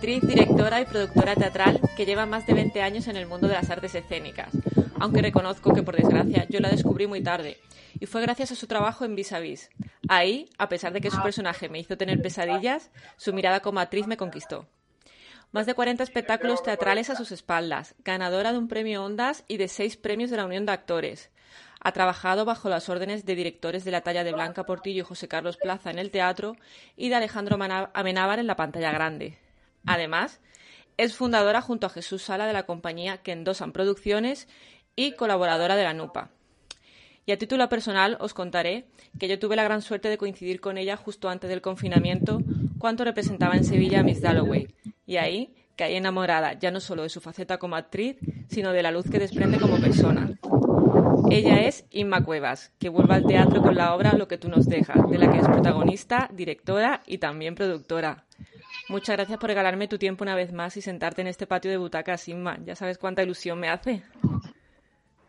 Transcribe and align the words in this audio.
actriz, 0.00 0.26
directora 0.26 0.80
y 0.80 0.86
productora 0.86 1.34
teatral 1.34 1.78
que 1.94 2.06
lleva 2.06 2.24
más 2.24 2.46
de 2.46 2.54
20 2.54 2.80
años 2.80 3.06
en 3.06 3.16
el 3.16 3.26
mundo 3.26 3.48
de 3.48 3.52
las 3.52 3.68
artes 3.68 3.94
escénicas, 3.94 4.48
aunque 4.98 5.20
reconozco 5.20 5.74
que 5.74 5.82
por 5.82 5.94
desgracia 5.94 6.46
yo 6.48 6.58
la 6.58 6.70
descubrí 6.70 7.06
muy 7.06 7.22
tarde, 7.22 7.58
y 8.00 8.06
fue 8.06 8.22
gracias 8.22 8.50
a 8.50 8.54
su 8.54 8.66
trabajo 8.66 9.04
en 9.04 9.14
Vis 9.14 9.34
a 9.34 9.40
Vis. 9.40 9.68
Ahí, 10.08 10.48
a 10.56 10.70
pesar 10.70 10.94
de 10.94 11.02
que 11.02 11.10
su 11.10 11.20
personaje 11.20 11.68
me 11.68 11.80
hizo 11.80 11.98
tener 11.98 12.22
pesadillas, 12.22 12.90
su 13.18 13.34
mirada 13.34 13.60
como 13.60 13.78
actriz 13.78 14.06
me 14.06 14.16
conquistó. 14.16 14.66
Más 15.52 15.66
de 15.66 15.74
40 15.74 16.02
espectáculos 16.02 16.62
teatrales 16.62 17.10
a 17.10 17.14
sus 17.14 17.30
espaldas, 17.30 17.94
ganadora 18.02 18.52
de 18.52 18.58
un 18.58 18.68
premio 18.68 19.04
Ondas 19.04 19.44
y 19.48 19.58
de 19.58 19.68
seis 19.68 19.98
premios 19.98 20.30
de 20.30 20.38
la 20.38 20.46
Unión 20.46 20.64
de 20.64 20.72
Actores. 20.72 21.28
Ha 21.78 21.92
trabajado 21.92 22.46
bajo 22.46 22.70
las 22.70 22.88
órdenes 22.88 23.26
de 23.26 23.34
directores 23.34 23.84
de 23.84 23.90
la 23.90 24.00
talla 24.00 24.24
de 24.24 24.32
Blanca 24.32 24.64
Portillo 24.64 25.02
y 25.02 25.06
José 25.06 25.28
Carlos 25.28 25.58
Plaza 25.58 25.90
en 25.90 25.98
el 25.98 26.10
teatro 26.10 26.56
y 26.96 27.10
de 27.10 27.16
Alejandro 27.16 27.58
Amenábar 27.92 28.38
en 28.38 28.46
la 28.46 28.56
pantalla 28.56 28.92
grande. 28.92 29.36
Además, 29.86 30.40
es 30.96 31.14
fundadora 31.14 31.62
junto 31.62 31.86
a 31.86 31.90
Jesús 31.90 32.22
Sala 32.22 32.46
de 32.46 32.52
la 32.52 32.64
compañía 32.64 33.18
Kendosan 33.18 33.72
Producciones 33.72 34.48
y 34.96 35.12
colaboradora 35.12 35.76
de 35.76 35.84
la 35.84 35.94
NUPA. 35.94 36.30
Y 37.26 37.32
a 37.32 37.38
título 37.38 37.68
personal 37.68 38.16
os 38.20 38.34
contaré 38.34 38.86
que 39.18 39.28
yo 39.28 39.38
tuve 39.38 39.56
la 39.56 39.64
gran 39.64 39.82
suerte 39.82 40.08
de 40.08 40.18
coincidir 40.18 40.60
con 40.60 40.78
ella 40.78 40.96
justo 40.96 41.28
antes 41.28 41.48
del 41.48 41.60
confinamiento, 41.60 42.42
cuando 42.78 43.04
representaba 43.04 43.54
en 43.54 43.64
Sevilla 43.64 44.00
a 44.00 44.02
Miss 44.02 44.20
Dalloway. 44.20 44.68
Y 45.06 45.16
ahí 45.16 45.54
caí 45.76 45.96
enamorada 45.96 46.54
ya 46.54 46.70
no 46.70 46.80
solo 46.80 47.04
de 47.04 47.08
su 47.08 47.20
faceta 47.20 47.58
como 47.58 47.76
actriz, 47.76 48.16
sino 48.48 48.72
de 48.72 48.82
la 48.82 48.90
luz 48.90 49.08
que 49.10 49.18
desprende 49.18 49.58
como 49.58 49.80
persona. 49.80 50.38
Ella 51.30 51.60
es 51.66 51.84
Inma 51.90 52.24
Cuevas, 52.24 52.72
que 52.78 52.88
vuelve 52.88 53.14
al 53.14 53.26
teatro 53.26 53.62
con 53.62 53.76
la 53.76 53.94
obra 53.94 54.14
Lo 54.14 54.26
que 54.26 54.38
tú 54.38 54.48
nos 54.48 54.66
dejas, 54.66 54.98
de 55.08 55.18
la 55.18 55.30
que 55.30 55.38
es 55.38 55.46
protagonista, 55.46 56.28
directora 56.32 57.02
y 57.06 57.18
también 57.18 57.54
productora. 57.54 58.26
Muchas 58.90 59.14
gracias 59.14 59.38
por 59.38 59.48
regalarme 59.48 59.86
tu 59.86 59.98
tiempo 59.98 60.24
una 60.24 60.34
vez 60.34 60.52
más 60.52 60.76
y 60.76 60.82
sentarte 60.82 61.20
en 61.20 61.28
este 61.28 61.46
patio 61.46 61.70
de 61.70 61.76
butacas, 61.76 62.26
Inma. 62.26 62.58
Ya 62.66 62.74
sabes 62.74 62.98
cuánta 62.98 63.22
ilusión 63.22 63.60
me 63.60 63.68
hace. 63.68 64.02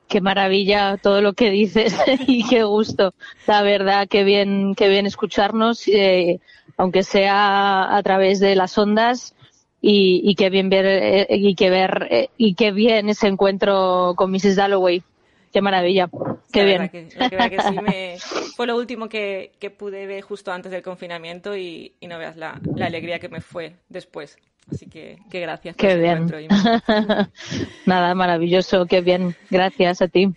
Qué 0.08 0.20
maravilla 0.20 0.98
todo 0.98 1.22
lo 1.22 1.34
que 1.34 1.52
dices 1.52 1.96
y 2.28 2.44
qué 2.50 2.64
gusto. 2.64 3.14
La 3.46 3.62
verdad, 3.62 4.08
qué 4.10 4.24
bien, 4.24 4.74
qué 4.74 4.90
bien 4.90 5.06
escucharnos, 5.06 5.88
eh, 5.88 6.40
aunque 6.76 7.04
sea 7.04 7.96
a 7.96 8.02
través 8.02 8.40
de 8.40 8.56
las 8.56 8.76
ondas. 8.80 9.36
Y, 9.80 10.22
y 10.24 10.34
qué 10.34 10.50
bien 10.50 10.70
ver 10.70 10.86
eh, 10.88 11.28
y 11.30 11.54
que 11.54 11.70
ver 11.70 12.08
eh, 12.10 12.30
y 12.38 12.56
qué 12.56 12.72
bien 12.72 13.10
ese 13.10 13.28
encuentro 13.28 14.14
con 14.16 14.32
Mrs. 14.32 14.56
Dalloway 14.56 15.04
Qué 15.52 15.62
maravilla, 15.62 16.10
qué 16.52 16.64
bien. 16.64 16.90
fue 18.56 18.68
lo 18.68 18.78
último 18.78 19.10
que, 19.10 19.52
pude 19.78 20.06
ver 20.06 20.22
justo 20.22 20.52
antes 20.52 20.72
del 20.72 20.82
confinamiento 20.82 21.58
y, 21.58 21.94
no 22.02 22.18
veas 22.18 22.38
la, 22.38 22.60
alegría 22.80 23.20
que 23.20 23.30
me 23.30 23.42
fue 23.42 23.76
después. 23.90 24.38
Así 24.72 24.86
que, 24.88 25.18
qué 25.30 25.42
gracias. 25.42 25.76
Qué 25.76 25.98
bien. 25.98 26.28
nada, 27.86 28.16
maravilloso, 28.16 28.86
qué 28.86 29.02
bien. 29.02 29.36
Gracias 29.50 30.02
a 30.02 30.08
ti. 30.08 30.34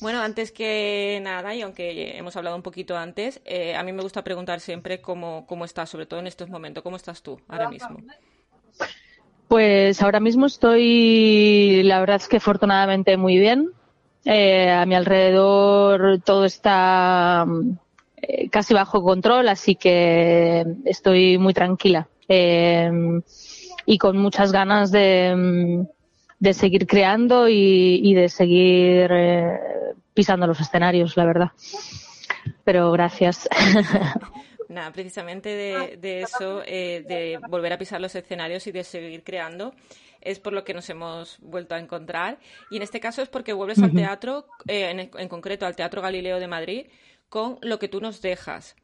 Bueno, 0.00 0.22
antes 0.22 0.52
que 0.52 1.18
nada, 1.22 1.54
y 1.54 1.62
aunque 1.62 2.16
hemos 2.16 2.36
hablado 2.36 2.56
un 2.56 2.62
poquito 2.62 2.96
antes, 2.96 3.42
eh, 3.44 3.74
a 3.74 3.82
mí 3.82 3.92
me 3.92 4.02
gusta 4.02 4.22
preguntar 4.22 4.60
siempre 4.60 5.00
cómo, 5.00 5.44
cómo 5.46 5.64
estás, 5.64 5.90
sobre 5.90 6.06
todo 6.06 6.20
en 6.20 6.26
estos 6.26 6.48
momentos. 6.48 6.82
¿Cómo 6.82 6.96
estás 6.96 7.22
tú 7.22 7.40
ahora 7.48 7.68
mismo? 7.68 7.98
Pues 9.48 10.00
ahora 10.00 10.20
mismo 10.20 10.46
estoy, 10.46 11.82
la 11.82 12.00
verdad 12.00 12.16
es 12.16 12.28
que 12.28 12.38
afortunadamente 12.38 13.16
muy 13.16 13.38
bien. 13.38 13.70
Eh, 14.24 14.70
a 14.70 14.86
mi 14.86 14.94
alrededor 14.94 16.20
todo 16.24 16.46
está 16.46 17.44
eh, 18.16 18.48
casi 18.48 18.72
bajo 18.72 19.02
control, 19.02 19.48
así 19.48 19.74
que 19.74 20.64
estoy 20.86 21.36
muy 21.36 21.52
tranquila 21.52 22.08
eh, 22.26 22.90
y 23.84 23.98
con 23.98 24.16
muchas 24.16 24.50
ganas 24.50 24.90
de, 24.90 25.86
de 26.38 26.54
seguir 26.54 26.86
creando 26.86 27.48
y, 27.48 28.14
de 28.14 28.30
seguir 28.30 29.10
pisando 30.14 30.46
los 30.46 30.58
escenarios, 30.58 31.18
la 31.18 31.26
verdad. 31.26 31.50
Pero 32.64 32.90
gracias. 32.92 33.46
Nada, 34.70 34.90
precisamente 34.90 35.50
de, 35.50 35.98
de 35.98 36.22
eso, 36.22 36.60
de 36.60 37.38
volver 37.50 37.74
a 37.74 37.78
pisar 37.78 38.00
los 38.00 38.14
escenarios 38.14 38.66
y 38.66 38.72
de 38.72 38.84
seguir 38.84 39.22
creando 39.22 39.74
es 40.24 40.40
por 40.40 40.52
lo 40.52 40.64
que 40.64 40.74
nos 40.74 40.88
hemos 40.90 41.38
vuelto 41.40 41.74
a 41.74 41.78
encontrar. 41.78 42.38
Y 42.70 42.76
en 42.76 42.82
este 42.82 43.00
caso 43.00 43.22
es 43.22 43.28
porque 43.28 43.52
vuelves 43.52 43.82
al 43.82 43.92
teatro, 43.92 44.46
eh, 44.66 45.08
en, 45.16 45.28
concreto 45.28 45.66
al 45.66 45.76
Teatro 45.76 46.02
Galileo 46.02 46.40
de 46.40 46.48
Madrid, 46.48 46.86
con 47.28 47.58
lo 47.62 47.78
que 47.78 47.88
tú 47.88 48.00
nos 48.00 48.20
dejas. 48.20 48.76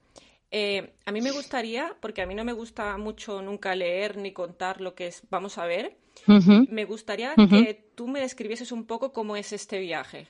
Eh, 0.51 0.95
a 1.07 1.13
mí 1.13 1.21
me 1.21 1.31
gustaría, 1.31 1.95
porque 2.01 2.23
a 2.23 2.27
mí 2.27 2.35
no 2.35 2.45
me 2.45 2.53
gusta 2.53 2.97
mucho 2.99 3.41
nunca 3.41 3.75
leer 3.75 4.17
ni 4.17 4.33
contar 4.33 4.81
lo 4.81 4.95
que 4.95 5.07
es, 5.07 5.23
vamos 5.31 5.59
a 5.59 5.67
ver, 5.67 5.97
me 6.27 6.85
gustaría 6.85 7.35
que 7.35 7.91
tú 7.95 8.09
me 8.09 8.21
describieses 8.21 8.73
un 8.73 8.85
poco 8.85 9.13
cómo 9.13 9.37
es 9.37 9.53
este 9.53 9.79
viaje. 9.79 10.29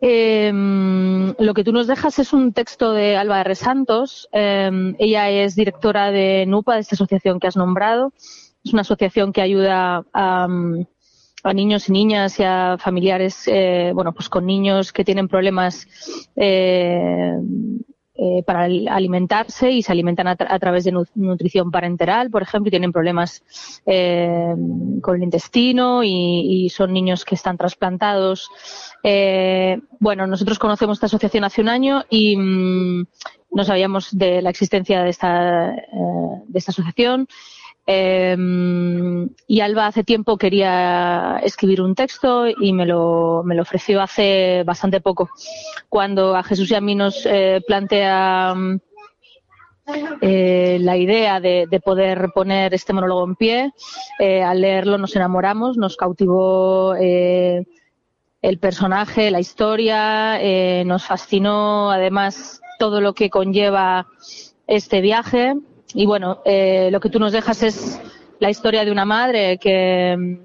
Em, 0.00 1.34
lo 1.38 1.54
que 1.54 1.62
tú 1.62 1.72
nos 1.72 1.86
dejas 1.86 2.18
es 2.18 2.32
un 2.32 2.52
texto 2.52 2.92
de 2.92 3.16
Alba 3.16 3.40
R. 3.40 3.54
Santos. 3.54 4.28
Em, 4.32 4.96
ella 4.98 5.30
es 5.30 5.54
directora 5.54 6.10
de 6.10 6.44
NUPA, 6.46 6.74
de 6.74 6.80
esta 6.80 6.96
asociación 6.96 7.38
que 7.38 7.46
has 7.46 7.56
nombrado. 7.56 8.12
Es 8.64 8.72
una 8.72 8.82
asociación 8.82 9.32
que 9.32 9.42
ayuda 9.42 10.04
a, 10.12 10.48
niños 11.52 11.88
y 11.88 11.92
niñas 11.92 12.38
y 12.38 12.44
a 12.44 12.76
familiares, 12.78 13.48
eh, 13.48 13.90
bueno, 13.94 14.12
pues 14.12 14.28
con 14.28 14.46
niños 14.46 14.92
que 14.92 15.04
tienen 15.04 15.26
problemas 15.26 15.88
eh, 16.36 17.32
eh, 18.14 18.42
para 18.46 18.62
alimentarse 18.62 19.72
y 19.72 19.82
se 19.82 19.90
alimentan 19.90 20.28
a, 20.28 20.36
través 20.36 20.84
de 20.84 20.92
nutrición 21.16 21.72
parenteral, 21.72 22.30
por 22.30 22.42
ejemplo, 22.42 22.68
y 22.68 22.70
tienen 22.70 22.92
problemas 22.92 23.42
con 23.84 25.16
el 25.16 25.22
intestino 25.24 26.04
y, 26.04 26.70
son 26.70 26.92
niños 26.92 27.24
que 27.24 27.34
están 27.34 27.58
trasplantados. 27.58 28.48
bueno, 29.98 30.28
nosotros 30.28 30.60
conocemos 30.60 30.98
esta 30.98 31.06
asociación 31.06 31.42
hace 31.42 31.62
un 31.62 31.68
año 31.68 32.04
y 32.08 32.36
mm, 32.36 33.06
no 33.50 33.64
sabíamos 33.64 34.16
de 34.16 34.40
la 34.40 34.50
existencia 34.50 35.02
de 35.02 35.10
esta, 35.10 35.72
de 36.46 36.58
esta 36.58 36.70
asociación. 36.70 37.26
Eh, 37.86 38.36
y 39.46 39.60
Alba 39.60 39.86
hace 39.86 40.04
tiempo 40.04 40.36
quería 40.36 41.40
escribir 41.42 41.82
un 41.82 41.94
texto 41.94 42.46
y 42.48 42.72
me 42.72 42.86
lo, 42.86 43.42
me 43.44 43.54
lo 43.54 43.62
ofreció 43.62 44.00
hace 44.00 44.62
bastante 44.64 45.00
poco. 45.00 45.30
Cuando 45.88 46.36
a 46.36 46.42
Jesús 46.42 46.70
y 46.70 46.74
a 46.74 46.80
mí 46.80 46.94
nos 46.94 47.26
eh, 47.26 47.60
plantea 47.66 48.54
eh, 50.20 50.78
la 50.80 50.96
idea 50.96 51.40
de, 51.40 51.66
de, 51.68 51.80
poder 51.80 52.30
poner 52.34 52.72
este 52.72 52.92
monólogo 52.92 53.24
en 53.24 53.36
pie, 53.36 53.72
eh, 54.18 54.42
al 54.42 54.60
leerlo 54.60 54.96
nos 54.98 55.16
enamoramos, 55.16 55.76
nos 55.76 55.96
cautivó 55.96 56.94
el 56.94 57.66
personaje, 58.60 59.30
la 59.30 59.40
historia, 59.40 60.84
nos 60.84 61.04
fascinó 61.04 61.90
además 61.90 62.60
todo 62.78 63.00
lo 63.00 63.12
que 63.12 63.30
conlleva 63.30 64.06
este 64.66 65.00
viaje 65.00 65.54
y 65.94 66.06
bueno, 66.06 66.40
eh, 66.44 66.90
lo 66.90 67.00
que 67.00 67.10
tú 67.10 67.18
nos 67.18 67.32
dejas 67.32 67.62
es 67.62 68.00
la 68.38 68.50
historia 68.50 68.84
de 68.84 68.92
una 68.92 69.04
madre 69.04 69.58
que, 69.58 70.38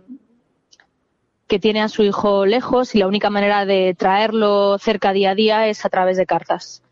que 1.48 1.60
tiene 1.60 1.82
a 1.82 1.90
su 1.90 2.04
hijo 2.04 2.46
lejos 2.46 2.94
y 2.96 3.00
la 3.00 3.08
única 3.08 3.30
manera 3.30 3.66
de 3.66 3.96
traerlo 3.98 4.78
cerca 4.78 5.14
día 5.14 5.32
a 5.32 5.36
día 5.36 5.68
es 5.68 5.86
a 5.86 5.90
través 5.90 6.18
de 6.18 6.26
cartas. 6.26 6.84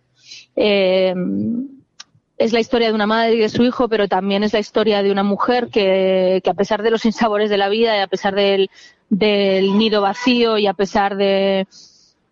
Eh, 0.56 1.14
es 2.38 2.52
la 2.52 2.60
historia 2.60 2.88
de 2.88 2.94
una 2.94 3.08
madre 3.08 3.36
y 3.36 3.40
de 3.40 3.50
su 3.50 3.64
hijo, 3.64 3.88
pero 3.88 4.08
también 4.08 4.44
es 4.44 4.54
la 4.54 4.60
historia 4.60 5.04
de 5.04 5.12
una 5.12 5.24
mujer 5.24 5.70
que, 5.70 6.42
que 6.44 6.50
a 6.50 6.54
pesar 6.54 6.84
de 6.84 6.92
los 6.92 7.06
insabores 7.06 7.50
de 7.50 7.58
la 7.58 7.70
vida 7.70 7.96
y 7.98 8.02
a 8.02 8.08
pesar 8.08 8.36
del, 8.36 8.70
del 9.10 9.78
nido 9.78 10.02
vacío 10.02 10.58
y 10.58 10.68
a 10.68 10.74
pesar 10.74 11.16
de, 11.16 11.68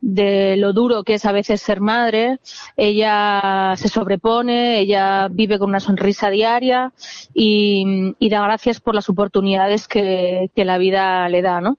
de 0.04 0.58
lo 0.58 0.74
duro 0.74 1.06
que 1.06 1.14
es 1.14 1.26
a 1.26 1.32
veces 1.32 1.62
ser 1.62 1.80
madre. 1.80 2.40
Ella 2.76 3.74
se 3.78 3.88
sobrepone, 3.88 4.80
ella 4.80 5.30
vive 5.32 5.58
con 5.58 5.70
una 5.70 5.80
sonrisa 5.80 6.30
diaria 6.30 6.92
y, 7.34 8.14
da 8.30 8.44
gracias 8.44 8.82
por 8.82 8.96
las 8.96 9.08
oportunidades 9.08 9.88
que, 9.88 10.52
la 10.56 10.78
vida 10.78 11.30
le 11.30 11.42
da, 11.42 11.62
¿no? 11.62 11.78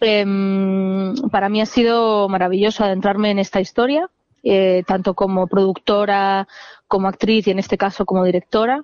Em, 0.00 1.14
para 1.30 1.48
mí 1.48 1.60
ha 1.60 1.66
sido 1.66 2.28
maravilloso 2.28 2.84
adentrarme 2.84 3.30
en 3.30 3.38
esta 3.38 3.60
historia, 3.60 4.08
eh, 4.42 4.82
tanto 4.86 5.14
como 5.14 5.46
productora, 5.46 6.48
como 6.88 7.08
actriz 7.08 7.46
y 7.46 7.50
en 7.50 7.58
este 7.58 7.76
caso 7.76 8.06
como 8.06 8.24
directora. 8.24 8.82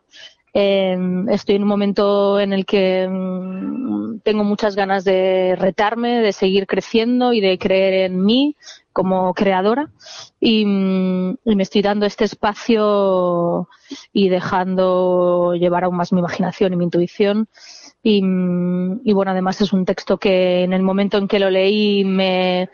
Em, 0.55 1.31
estoy 1.31 1.55
en 1.57 1.63
un 1.63 1.69
momento 1.69 2.39
en 2.39 2.53
el 2.53 2.67
que 2.67 3.09
mm, 3.09 4.19
tengo 4.23 4.45
muchas 4.45 4.77
ganas 4.77 5.03
de 5.05 5.57
retarme, 5.59 6.21
de 6.21 6.33
seguir 6.33 6.67
creciendo 6.67 7.33
y 7.33 7.41
de 7.41 7.59
creer 7.59 8.11
en 8.11 8.23
mí 8.23 8.57
como 8.93 9.33
creadora. 9.33 9.91
Y, 10.41 10.67
mm, 10.67 11.39
me 11.45 11.63
estoy 11.63 11.81
dando 11.83 12.05
este 12.05 12.25
espacio 12.25 13.69
y 14.13 14.29
dejando 14.29 15.55
llevar 15.55 15.85
aún 15.85 15.97
más 15.97 16.13
mi 16.13 16.19
imaginación 16.21 16.75
y 16.75 16.77
mi 16.77 16.85
intuición. 16.85 17.49
Y, 18.03 18.23
mm, 18.23 19.01
y 19.05 19.13
bueno 19.15 19.31
además 19.31 19.61
es 19.63 19.73
un 19.73 19.85
texto 19.87 20.19
que 20.19 20.65
en 20.65 20.73
el 20.75 20.83
momento 20.83 21.17
en 21.19 21.29
que 21.29 21.39
lo 21.39 21.51
leí 21.51 22.05
me, 22.05 22.69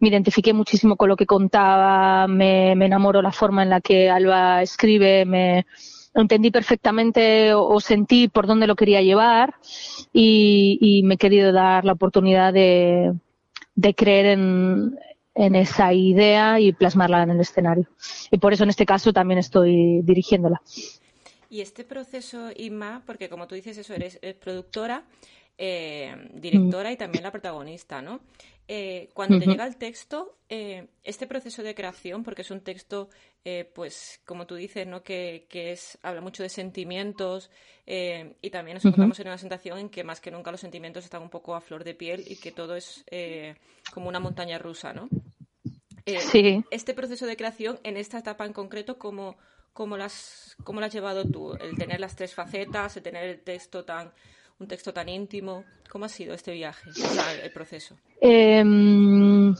me 0.00 0.08
identifiqué 0.08 0.52
muchísimo 0.52 0.96
con 0.96 1.08
lo 1.08 1.16
que 1.16 1.26
contaba, 1.26 2.26
me, 2.26 2.74
me 2.76 2.86
enamoró 2.86 3.22
la 3.22 3.32
forma 3.32 3.62
en 3.62 3.70
la 3.70 3.80
que 3.80 4.10
Alba 4.10 4.62
escribe, 4.62 5.24
me, 5.26 5.66
entendí 6.14 6.50
perfectamente 6.50 7.54
o, 7.54 7.80
sentí 7.80 8.28
por 8.28 8.46
dónde 8.46 8.66
lo 8.66 8.76
quería 8.76 9.02
llevar 9.02 9.54
y, 10.12 11.02
me 11.04 11.14
he 11.14 11.18
querido 11.18 11.52
dar 11.52 11.84
la 11.84 11.92
oportunidad 11.92 12.52
de, 12.52 13.14
creer 13.96 14.26
en, 14.26 14.98
esa 15.34 15.94
idea 15.94 16.60
y 16.60 16.72
plasmarla 16.72 17.22
en 17.22 17.30
el 17.30 17.40
escenario. 17.40 17.88
Y 18.30 18.38
por 18.38 18.52
eso 18.52 18.64
en 18.64 18.70
este 18.70 18.84
caso 18.84 19.12
también 19.12 19.38
estoy 19.38 20.02
dirigiéndola. 20.02 20.60
Y 21.48 21.62
este 21.62 21.84
proceso, 21.84 22.50
Inma, 22.56 23.02
porque 23.06 23.28
como 23.28 23.46
tú 23.46 23.54
dices 23.54 23.78
eso, 23.78 23.94
eres, 23.94 24.20
productora, 24.40 25.04
eh, 25.58 26.14
directora 26.34 26.92
y 26.92 26.96
también 26.96 27.24
la 27.24 27.32
protagonista, 27.32 28.02
¿no? 28.02 28.20
Eh, 28.72 29.08
cuando 29.14 29.40
te 29.40 29.46
llega 29.46 29.66
el 29.66 29.74
texto, 29.74 30.38
eh, 30.48 30.86
este 31.02 31.26
proceso 31.26 31.64
de 31.64 31.74
creación, 31.74 32.22
porque 32.22 32.42
es 32.42 32.52
un 32.52 32.60
texto, 32.60 33.08
eh, 33.44 33.68
pues, 33.74 34.20
como 34.24 34.46
tú 34.46 34.54
dices, 34.54 34.86
¿no? 34.86 35.02
Que, 35.02 35.48
es, 35.50 35.98
habla 36.02 36.20
mucho 36.20 36.44
de 36.44 36.48
sentimientos 36.48 37.50
y 37.84 38.50
también 38.50 38.76
nos 38.76 38.84
encontramos 38.84 39.18
en 39.18 39.26
una 39.26 39.38
sensación 39.38 39.80
en 39.80 39.88
que 39.88 40.04
más 40.04 40.20
que 40.20 40.30
nunca 40.30 40.52
los 40.52 40.60
sentimientos 40.60 41.02
están 41.02 41.20
un 41.20 41.30
poco 41.30 41.56
a 41.56 41.60
flor 41.60 41.82
de 41.82 41.94
piel 41.94 42.22
y 42.28 42.36
que 42.36 42.52
todo 42.52 42.76
es 42.76 43.04
como 43.92 44.08
una 44.08 44.20
montaña 44.20 44.56
rusa, 44.56 44.92
¿no? 44.92 45.08
sí. 46.30 46.64
Este 46.70 46.94
proceso 46.94 47.26
de 47.26 47.36
creación, 47.36 47.80
en 47.82 47.96
esta 47.96 48.20
etapa 48.20 48.46
en 48.46 48.52
concreto, 48.52 48.98
¿cómo, 48.98 49.36
cómo, 49.72 49.96
las, 49.96 50.56
¿cómo 50.62 50.78
lo 50.78 50.86
has 50.86 50.92
llevado 50.92 51.24
tú? 51.24 51.54
El 51.54 51.76
tener 51.76 51.98
las 51.98 52.14
tres 52.14 52.34
facetas, 52.34 52.96
el 52.96 53.02
tener 53.02 53.24
el 53.24 53.40
texto 53.40 53.84
tan 53.84 54.12
un 54.60 54.68
texto 54.68 54.92
tan 54.92 55.08
íntimo. 55.08 55.64
¿Cómo 55.90 56.04
ha 56.04 56.08
sido 56.08 56.34
este 56.34 56.52
viaje, 56.52 56.90
el 57.42 57.50
proceso? 57.50 57.96
Em, 58.20 59.54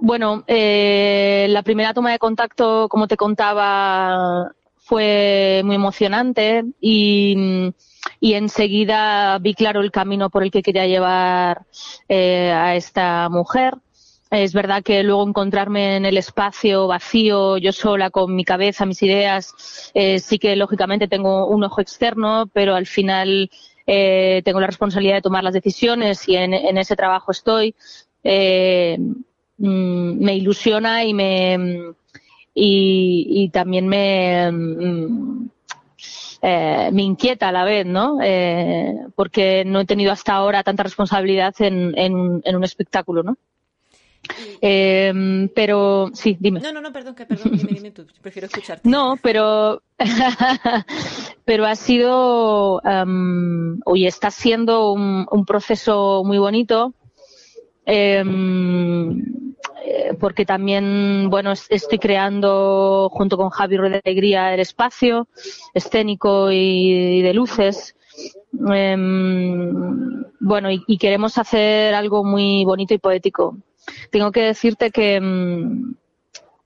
bueno, 0.00 0.42
eh, 0.46 1.46
la 1.50 1.62
primera 1.62 1.94
toma 1.94 2.10
de 2.10 2.18
contacto, 2.18 2.88
como 2.88 3.06
te 3.06 3.16
contaba, 3.16 4.50
fue 4.76 5.62
muy 5.64 5.76
emocionante 5.76 6.64
y, 6.80 7.72
enseguida 8.20 9.38
vi 9.38 9.54
claro 9.54 9.82
el 9.82 9.92
camino 9.92 10.30
por 10.30 10.42
el 10.42 10.50
que 10.50 10.62
quería 10.62 10.86
llevar 10.86 11.66
eh, 12.08 12.50
a 12.52 12.74
esta 12.74 13.28
mujer. 13.28 13.74
Es 14.30 14.52
verdad 14.52 14.82
que 14.82 15.04
luego 15.04 15.26
encontrarme 15.26 15.96
en 15.96 16.04
el 16.04 16.16
espacio 16.16 16.88
vacío, 16.88 17.58
yo 17.58 17.72
sola, 17.72 18.10
con 18.10 18.34
mi 18.34 18.44
cabeza, 18.44 18.84
mis 18.84 19.02
ideas, 19.02 19.92
eh, 19.94 20.18
sí 20.18 20.40
que 20.40 20.56
lógicamente 20.56 21.06
tengo 21.06 21.46
un 21.46 21.62
ojo 21.62 21.80
externo, 21.80 22.50
pero 22.52 22.74
al 22.74 22.86
final 22.86 23.48
eh, 23.86 24.42
tengo 24.44 24.60
la 24.60 24.66
responsabilidad 24.66 25.16
de 25.16 25.22
tomar 25.22 25.44
las 25.44 25.54
decisiones 25.54 26.28
y 26.28 26.36
en, 26.36 26.54
ese 26.78 26.96
trabajo 26.96 27.32
estoy. 27.32 27.74
Eh, 28.24 28.96
mm, 29.58 30.24
me 30.24 30.34
ilusiona 30.34 31.04
y 31.04 31.14
me 31.14 31.94
y, 32.54 33.48
también 33.52 33.86
me 33.86 34.50
mm, 34.50 35.48
eh, 36.42 36.90
me 36.92 37.02
inquieta 37.02 37.48
a 37.48 37.52
la 37.52 37.64
vez, 37.64 37.86
¿no? 37.86 38.18
porque 39.14 39.64
no 39.64 39.80
he 39.80 39.86
tenido 39.86 40.12
hasta 40.12 40.34
ahora 40.34 40.62
tanta 40.62 40.82
responsabilidad 40.82 41.54
en, 41.60 41.94
en 41.96 42.56
un 42.56 42.64
espectáculo, 42.64 43.22
¿no? 43.22 43.36
Em, 44.60 45.48
pero 45.54 46.10
sí, 46.12 46.36
dime. 46.38 46.60
No, 46.60 46.72
no, 46.72 46.80
no, 46.80 46.92
perdón, 46.92 47.14
que 47.14 47.26
perdón, 47.26 47.56
dime, 47.56 47.72
dime 47.72 47.90
tú, 47.90 48.06
prefiero 48.20 48.46
escucharte. 48.46 48.88
No, 48.88 49.18
pero, 49.22 49.82
pero 51.44 51.66
ha 51.66 51.74
sido, 51.74 52.80
um, 52.80 53.80
hoy 53.84 54.06
está 54.06 54.30
siendo 54.30 54.92
un, 54.92 55.44
proceso 55.46 56.22
muy 56.24 56.38
bonito. 56.38 56.94
Em, 57.84 59.22
eh, 59.84 60.14
porque 60.18 60.44
también, 60.44 61.28
bueno, 61.30 61.52
estoy 61.52 61.98
creando 61.98 63.08
junto 63.12 63.36
con 63.36 63.50
Javi 63.50 63.76
Rueda 63.76 64.00
Alegría 64.04 64.52
el 64.52 64.58
espacio 64.58 65.28
escénico 65.74 66.50
y, 66.50 67.22
de 67.22 67.32
luces. 67.32 67.94
bueno, 70.40 70.70
y, 70.70 70.98
queremos 70.98 71.38
hacer 71.38 71.94
algo 71.94 72.24
muy 72.24 72.64
bonito 72.64 72.94
y 72.94 72.98
poético 72.98 73.58
tengo 74.10 74.32
que 74.32 74.42
decirte 74.42 74.90
que, 74.90 75.20
mm, 75.20 75.94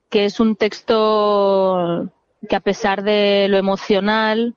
que 0.09 0.25
es 0.25 0.39
un 0.39 0.55
texto 0.55 2.11
que 2.47 2.55
a 2.55 2.59
pesar 2.59 3.03
de 3.03 3.47
lo 3.49 3.57
emocional, 3.57 4.55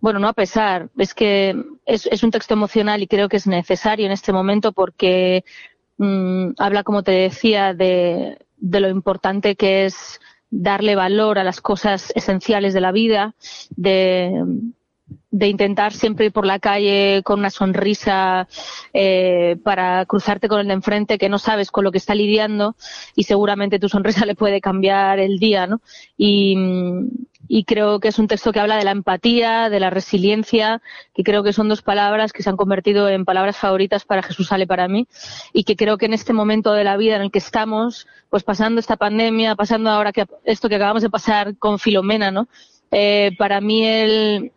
bueno, 0.00 0.18
no 0.18 0.28
a 0.28 0.32
pesar, 0.32 0.90
es 0.98 1.14
que 1.14 1.56
es, 1.86 2.22
un 2.22 2.30
texto 2.30 2.54
emocional 2.54 3.02
y 3.02 3.06
creo 3.06 3.28
que 3.28 3.36
es 3.36 3.46
necesario 3.46 4.06
en 4.06 4.12
este 4.12 4.32
momento 4.32 4.72
porque 4.72 5.44
mm, 5.98 6.50
habla, 6.58 6.82
como 6.82 7.02
te 7.02 7.12
decía, 7.12 7.74
de, 7.74 8.38
de 8.58 8.80
lo 8.80 8.88
importante 8.88 9.56
que 9.56 9.84
es 9.86 10.20
darle 10.50 10.96
valor 10.96 11.38
a 11.38 11.44
las 11.44 11.60
cosas 11.60 12.12
esenciales 12.14 12.74
de 12.74 12.80
la 12.80 12.92
vida, 12.92 13.34
de, 13.70 14.44
de 15.30 15.48
intentar 15.48 15.92
siempre 15.92 16.26
ir 16.26 16.32
por 16.32 16.46
la 16.46 16.58
calle 16.58 17.22
con 17.24 17.40
una 17.40 17.50
sonrisa 17.50 18.46
eh, 18.92 19.56
para 19.64 20.04
cruzarte 20.06 20.48
con 20.48 20.60
el 20.60 20.68
de 20.68 20.74
enfrente 20.74 21.18
que 21.18 21.28
no 21.28 21.38
sabes 21.38 21.70
con 21.70 21.84
lo 21.84 21.90
que 21.90 21.98
está 21.98 22.14
lidiando 22.14 22.76
y 23.16 23.24
seguramente 23.24 23.78
tu 23.78 23.88
sonrisa 23.88 24.26
le 24.26 24.34
puede 24.34 24.60
cambiar 24.60 25.18
el 25.18 25.38
día, 25.38 25.66
¿no? 25.66 25.80
Y, 26.16 26.56
creo 27.66 28.00
que 28.00 28.08
es 28.08 28.18
un 28.18 28.28
texto 28.28 28.50
que 28.50 28.60
habla 28.60 28.76
de 28.76 28.84
la 28.84 28.92
empatía, 28.92 29.68
de 29.68 29.78
la 29.78 29.90
resiliencia, 29.90 30.80
que 31.14 31.22
creo 31.22 31.42
que 31.42 31.52
son 31.52 31.68
dos 31.68 31.82
palabras 31.82 32.32
que 32.32 32.42
se 32.42 32.48
han 32.48 32.56
convertido 32.56 33.08
en 33.08 33.26
palabras 33.26 33.58
favoritas 33.58 34.04
para 34.04 34.22
Jesús 34.22 34.48
sale 34.48 34.66
para 34.66 34.88
mí 34.88 35.06
y 35.52 35.64
que 35.64 35.76
creo 35.76 35.98
que 35.98 36.06
en 36.06 36.14
este 36.14 36.32
momento 36.32 36.72
de 36.72 36.84
la 36.84 36.96
vida 36.96 37.16
en 37.16 37.22
el 37.22 37.30
que 37.30 37.38
estamos, 37.38 38.06
pues 38.30 38.42
pasando 38.42 38.80
esta 38.80 38.96
pandemia, 38.96 39.54
pasando 39.54 39.90
ahora 39.90 40.12
que 40.12 40.24
esto 40.44 40.68
que 40.68 40.76
acabamos 40.76 41.02
de 41.02 41.10
pasar 41.10 41.56
con 41.58 41.78
Filomena, 41.78 42.30
¿no? 42.30 42.48
Eh, 42.90 43.32
para 43.38 43.60
mí 43.60 43.86
el, 43.86 44.52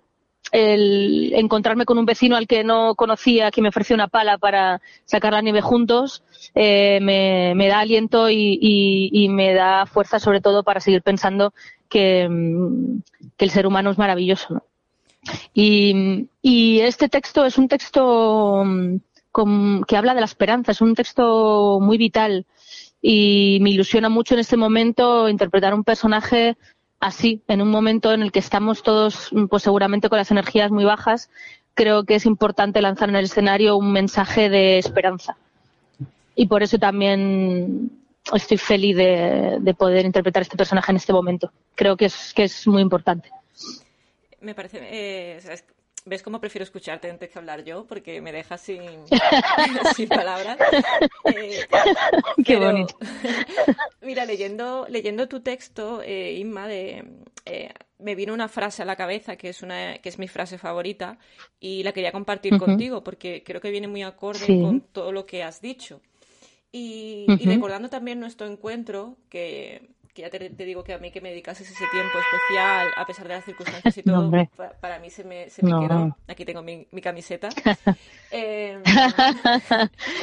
el 0.52 1.34
encontrarme 1.34 1.86
con 1.86 1.98
un 1.98 2.06
vecino 2.06 2.36
al 2.36 2.48
que 2.48 2.64
no 2.64 2.96
conocía, 2.96 3.52
que 3.52 3.62
me 3.62 3.70
ofreció 3.70 3.96
una 3.96 4.08
pala 4.08 4.38
para 4.38 4.82
sacar 5.06 5.34
la 5.34 5.42
nieve 5.42 5.62
juntos, 5.62 6.24
eh, 6.54 7.00
me, 7.02 7.68
da 7.68 7.80
aliento 7.80 8.30
y, 8.30 9.28
me 9.30 9.54
da 9.54 9.86
fuerza 9.86 10.20
sobre 10.20 10.42
todo 10.42 10.64
para 10.64 10.80
seguir 10.80 11.02
pensando 11.02 11.54
que, 11.90 12.28
mm, 12.30 13.02
el 13.38 13.50
ser 13.50 13.68
humano 13.68 13.92
es 13.92 13.98
maravilloso. 13.98 14.64
Y, 15.54 16.80
este 16.82 17.10
texto 17.10 17.46
es 17.46 17.58
un 17.58 17.68
texto 17.68 18.64
mm, 18.64 19.82
que 19.88 19.98
habla 19.98 20.14
de 20.14 20.22
la 20.22 20.26
esperanza, 20.26 20.72
es 20.72 20.82
un 20.82 20.96
texto 20.96 21.80
muy 21.82 21.98
vital 21.98 22.46
y 23.02 23.60
me 23.62 23.70
ilusiona 23.70 24.10
mucho 24.10 24.34
en 24.34 24.40
este 24.40 24.58
momento 24.58 25.30
interpretar 25.30 25.74
un 25.74 25.84
personaje 25.84 26.58
así, 27.00 27.42
en 27.48 27.62
un 27.62 27.70
momento 27.70 28.14
en 28.14 28.22
el 28.22 28.32
que 28.32 28.40
estamos 28.40 28.84
todos, 28.84 29.30
pues 29.50 29.64
seguramente 29.64 30.10
con 30.10 30.18
las 30.18 30.32
energías 30.32 30.72
muy 30.72 30.86
bajas, 30.86 31.30
creo 31.74 32.06
que 32.06 32.16
es 32.16 32.26
importante 32.26 32.82
lanzar 32.82 33.10
en 33.10 33.18
el 33.18 33.26
escenario 33.26 33.78
un 33.78 33.92
mensaje 33.92 34.50
de 34.50 34.80
esperanza. 34.80 35.38
Y 36.36 36.48
por 36.48 36.64
eso 36.64 36.78
también 36.78 37.92
estoy 38.34 38.58
feliz 38.58 38.98
de, 38.98 39.76
poder 39.78 40.06
interpretar 40.06 40.42
este 40.42 40.58
personaje 40.58 40.92
en 40.92 40.98
este 40.98 41.14
momento. 41.14 41.52
Creo 41.76 41.96
que 41.96 42.06
es, 42.06 42.34
que 42.34 42.44
es 42.44 42.68
muy 42.68 42.82
importante. 42.82 43.30
Me 44.42 44.56
parece, 44.56 44.80
eh, 44.82 45.40
¿Ves 46.08 46.22
cómo 46.22 46.40
prefiero 46.40 46.64
escucharte 46.64 47.10
antes 47.10 47.32
que 47.32 47.40
hablar 47.40 47.64
yo? 47.64 47.88
Porque 47.88 48.22
me 48.22 48.32
dejas 48.32 48.62
sin, 48.62 48.80
sin 49.96 50.08
palabras. 50.08 50.56
Eh, 51.26 51.62
Qué 52.46 52.58
bonito. 52.58 52.96
mira, 54.02 54.24
leyendo, 54.26 54.86
leyendo 54.88 55.28
tu 55.28 55.40
texto, 55.40 56.04
eh, 56.04 56.34
Inma, 56.34 56.68
de, 56.68 57.04
eh, 57.46 57.74
me 57.98 58.14
vino 58.14 58.36
una 58.36 58.48
frase 58.48 58.84
a 58.84 58.86
la 58.86 58.96
cabeza 58.96 59.36
que 59.36 59.50
es, 59.50 59.64
una, 59.64 59.98
que 59.98 60.10
es 60.10 60.20
mi 60.20 60.28
frase 60.28 60.60
favorita 60.60 61.18
y 61.60 61.82
la 61.82 61.92
quería 61.92 62.12
compartir 62.12 62.56
contigo 62.60 63.04
porque 63.04 63.44
creo 63.44 63.60
que 63.60 63.72
viene 63.72 63.88
muy 63.88 64.04
acorde 64.04 64.46
con 64.46 64.82
todo 64.82 65.12
lo 65.12 65.26
que 65.26 65.42
has 65.42 65.60
dicho. 65.60 66.02
Y, 66.72 67.26
y 67.40 67.46
recordando 67.48 67.90
también 67.90 68.20
nuestro 68.20 68.46
encuentro, 68.46 69.18
que 69.30 69.95
que 70.16 70.22
ya 70.22 70.30
te, 70.30 70.50
digo 70.66 70.82
que 70.82 70.94
a 70.94 70.98
mí 70.98 71.12
que 71.12 71.20
me 71.20 71.30
dedicases 71.30 71.70
ese 71.70 71.84
tiempo 71.92 72.18
especial, 72.18 72.88
a 72.96 73.06
pesar 73.06 73.28
de 73.28 73.34
las 73.34 73.44
circunstancias 73.44 73.98
y 73.98 74.02
todo, 74.02 74.32
para, 74.80 74.98
mí 75.00 75.10
se 75.10 75.26
me, 75.26 75.50
se 75.50 75.62
me 75.62 75.72
quedó. 75.72 76.16
Aquí 76.30 76.46
tengo 76.46 76.64
mi, 76.64 76.86
camiseta. 77.02 77.50
Em, 78.32 78.82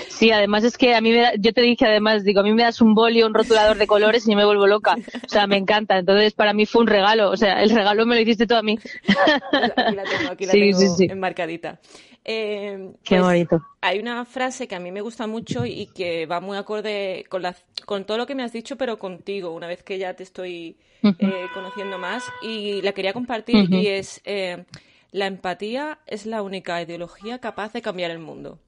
sí, 0.08 0.32
además 0.32 0.64
es 0.64 0.76
que 0.76 0.94
a 0.94 1.00
mí, 1.00 1.12
me 1.12 1.32
yo 1.38 1.52
te 1.54 1.62
dije 1.62 1.86
además, 1.86 2.24
digo, 2.24 2.40
a 2.40 2.42
mí 2.42 2.52
me 2.52 2.64
das 2.64 2.82
un 2.82 2.94
bolio, 2.94 3.26
un 3.26 3.32
rotulador 3.32 3.78
de 3.78 3.86
colores 3.86 4.26
y 4.26 4.32
yo 4.32 4.36
me 4.36 4.44
vuelvo 4.44 4.66
loca. 4.66 4.96
O 5.24 5.28
sea, 5.28 5.46
me 5.46 5.56
encanta. 5.56 5.96
Entonces, 5.96 6.34
para 6.34 6.52
mí 6.52 6.66
fue 6.66 6.82
un 6.82 6.88
regalo. 6.88 7.30
O 7.30 7.36
sea, 7.36 7.62
el 7.62 7.70
regalo 7.70 8.04
me 8.04 8.16
lo 8.16 8.20
hiciste 8.20 8.46
tú 8.46 8.54
a 8.54 8.62
mí. 8.62 8.78
aquí 8.78 9.96
la 9.96 10.02
tengo, 10.04 10.32
aquí 10.32 10.46
la 10.46 10.52
tengo 10.52 10.96
enmarcadita. 11.00 11.80
Eh, 12.24 12.92
Qué 13.02 13.16
pues, 13.16 13.22
bonito. 13.22 13.66
Hay 13.80 13.98
una 13.98 14.24
frase 14.24 14.68
que 14.68 14.74
a 14.74 14.80
mí 14.80 14.92
me 14.92 15.00
gusta 15.00 15.26
mucho 15.26 15.66
y 15.66 15.86
que 15.86 16.26
va 16.26 16.40
muy 16.40 16.56
acorde 16.56 17.24
con, 17.28 17.42
con 17.84 18.04
todo 18.04 18.18
lo 18.18 18.26
que 18.26 18.34
me 18.34 18.44
has 18.44 18.52
dicho, 18.52 18.76
pero 18.76 18.98
contigo, 18.98 19.52
una 19.52 19.66
vez 19.66 19.82
que 19.82 19.98
ya 19.98 20.14
te 20.14 20.22
estoy 20.22 20.76
eh, 21.02 21.46
conociendo 21.52 21.98
más. 21.98 22.24
Y 22.42 22.80
la 22.82 22.92
quería 22.92 23.12
compartir 23.12 23.72
y 23.72 23.88
es, 23.88 24.20
eh, 24.24 24.64
la 25.10 25.26
empatía 25.26 25.98
es 26.06 26.26
la 26.26 26.42
única 26.42 26.80
ideología 26.80 27.40
capaz 27.40 27.72
de 27.72 27.82
cambiar 27.82 28.10
el 28.10 28.20
mundo. 28.20 28.60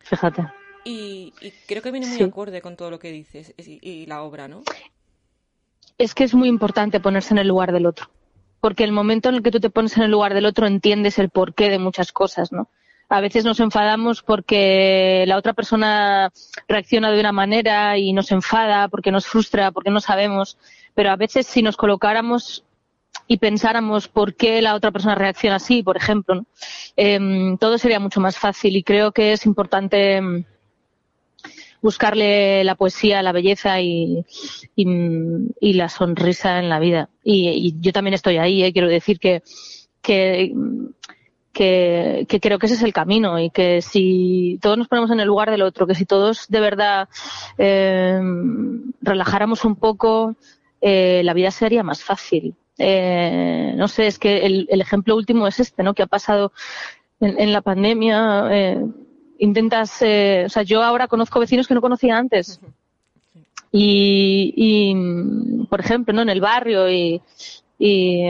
Fíjate. 0.00 0.46
Y, 0.84 1.32
creo 1.66 1.82
que 1.82 1.90
viene 1.90 2.06
muy 2.06 2.22
acorde 2.22 2.62
con 2.62 2.76
todo 2.76 2.90
lo 2.90 2.98
que 2.98 3.10
dices 3.10 3.54
y, 3.58 3.78
y 3.82 4.06
la 4.06 4.22
obra, 4.22 4.48
¿no? 4.48 4.62
Es 5.98 6.14
que 6.14 6.24
es 6.24 6.34
muy 6.34 6.48
importante 6.48 7.00
ponerse 7.00 7.34
en 7.34 7.38
el 7.38 7.48
lugar 7.48 7.72
del 7.72 7.86
otro. 7.86 8.08
Porque 8.60 8.84
el 8.84 8.92
momento 8.92 9.28
en 9.28 9.36
el 9.36 9.42
que 9.42 9.50
tú 9.50 9.60
te 9.60 9.70
pones 9.70 9.96
en 9.96 10.04
el 10.04 10.10
lugar 10.10 10.34
del 10.34 10.46
otro 10.46 10.66
entiendes 10.66 11.18
el 11.18 11.30
porqué 11.30 11.70
de 11.70 11.78
muchas 11.78 12.12
cosas, 12.12 12.52
¿no? 12.52 12.68
A 13.10 13.20
veces 13.22 13.44
nos 13.44 13.58
enfadamos 13.60 14.22
porque 14.22 15.24
la 15.26 15.38
otra 15.38 15.54
persona 15.54 16.30
reacciona 16.68 17.10
de 17.10 17.20
una 17.20 17.32
manera 17.32 17.96
y 17.96 18.12
nos 18.12 18.30
enfada, 18.32 18.88
porque 18.88 19.10
nos 19.10 19.26
frustra, 19.26 19.70
porque 19.70 19.90
no 19.90 20.00
sabemos. 20.00 20.58
Pero 20.94 21.10
a 21.10 21.16
veces 21.16 21.46
si 21.46 21.62
nos 21.62 21.78
colocáramos 21.78 22.64
y 23.26 23.38
pensáramos 23.38 24.08
por 24.08 24.34
qué 24.34 24.60
la 24.60 24.74
otra 24.74 24.90
persona 24.90 25.14
reacciona 25.14 25.56
así, 25.56 25.82
por 25.82 25.96
ejemplo, 25.96 26.44
em, 26.96 27.56
todo 27.56 27.78
sería 27.78 28.00
mucho 28.00 28.20
más 28.20 28.36
fácil 28.36 28.76
y 28.76 28.82
creo 28.82 29.12
que 29.12 29.32
es 29.32 29.46
importante 29.46 30.16
em, 30.16 30.44
buscarle 31.80 32.64
la 32.64 32.74
poesía, 32.74 33.22
la 33.22 33.32
belleza 33.32 33.80
y, 33.80 34.24
la 35.60 35.88
sonrisa 35.88 36.58
en 36.58 36.68
la 36.68 36.78
vida. 36.78 37.08
Y, 37.22 37.74
yo 37.80 37.92
también 37.92 38.14
estoy 38.14 38.38
ahí, 38.38 38.62
¿eh? 38.62 38.72
quiero 38.72 38.88
decir 38.88 39.18
que, 39.18 39.42
que, 40.02 40.52
creo 42.40 42.58
que 42.58 42.66
ese 42.66 42.76
es 42.76 42.82
el 42.82 42.92
camino 42.92 43.38
y 43.38 43.50
que 43.50 43.82
si 43.82 44.58
todos 44.62 44.78
nos 44.78 44.88
ponemos 44.88 45.10
en 45.10 45.20
el 45.20 45.26
lugar 45.26 45.50
del 45.50 45.62
otro, 45.62 45.86
que 45.86 45.94
si 45.94 46.04
todos 46.06 46.46
de 46.48 46.60
verdad 46.60 47.08
em, 47.58 48.92
relajáramos 49.02 49.64
un 49.64 49.76
poco, 49.76 50.36
eh, 50.80 51.22
la 51.24 51.34
vida 51.34 51.50
sería 51.50 51.82
más 51.82 52.02
fácil. 52.02 52.54
Eh, 52.78 53.72
no 53.76 53.88
sé, 53.88 54.06
es 54.06 54.18
que 54.18 54.46
el, 54.46 54.68
ejemplo 54.70 55.16
último 55.16 55.48
es 55.48 55.58
este, 55.58 55.82
¿no? 55.82 55.94
Que 55.94 56.04
ha 56.04 56.06
pasado 56.06 56.52
en, 57.20 57.52
la 57.52 57.60
pandemia. 57.60 58.48
Eh, 58.52 58.84
intentas, 59.38 60.02
eh, 60.02 60.44
o 60.46 60.48
sea, 60.48 60.62
yo 60.62 60.82
ahora 60.82 61.08
conozco 61.08 61.40
vecinos 61.40 61.66
que 61.66 61.74
no 61.74 61.80
conocía 61.80 62.18
antes. 62.18 62.60
Y, 63.70 64.54
y, 64.56 65.66
por 65.66 65.80
ejemplo, 65.80 66.14
¿no? 66.14 66.22
En 66.22 66.30
el 66.30 66.40
barrio 66.40 66.90
y, 66.90 67.20
y, 67.78 68.24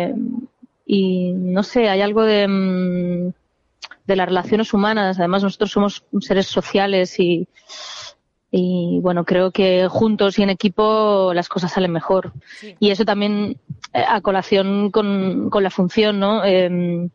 y 0.86 1.32
no 1.32 1.62
sé, 1.62 1.88
hay 1.88 2.00
algo 2.00 2.24
de, 2.24 2.48
mm, 2.48 3.32
de 4.06 4.16
las 4.16 4.28
relaciones 4.28 4.72
humanas. 4.72 5.18
Además, 5.18 5.42
nosotros 5.42 5.70
somos 5.70 6.04
seres 6.20 6.46
sociales 6.46 7.18
y, 7.20 7.46
y 8.50 8.98
bueno, 9.00 9.24
creo 9.24 9.50
que 9.50 9.86
juntos 9.88 10.38
y 10.38 10.42
en 10.42 10.50
equipo 10.50 11.32
las 11.34 11.48
cosas 11.48 11.72
salen 11.72 11.92
mejor. 11.92 12.32
Y 12.80 12.90
eso 12.90 13.04
también 13.04 13.58
eh, 13.92 14.04
a 14.06 14.20
colación 14.20 14.90
con, 14.90 15.50
con 15.50 15.62
la 15.62 15.70
función, 15.70 16.18
¿no? 16.18 16.44
Em, 16.44 17.10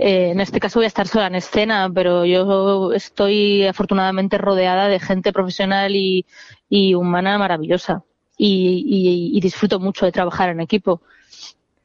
eh, 0.00 0.30
en 0.30 0.40
este 0.40 0.60
caso 0.60 0.78
voy 0.78 0.84
a 0.84 0.88
estar 0.88 1.06
sola 1.06 1.26
en 1.26 1.34
escena, 1.34 1.90
pero 1.94 2.24
yo 2.24 2.92
estoy 2.92 3.66
afortunadamente 3.66 4.38
rodeada 4.38 4.88
de 4.88 4.98
gente 4.98 5.32
profesional 5.32 5.94
y, 5.94 6.24
y 6.70 6.94
humana 6.94 7.36
maravillosa. 7.38 8.02
Y, 8.42 9.32
y, 9.34 9.38
disfruto 9.42 9.78
mucho 9.78 10.06
de 10.06 10.12
trabajar 10.12 10.48
en 10.48 10.60
equipo. 10.60 11.02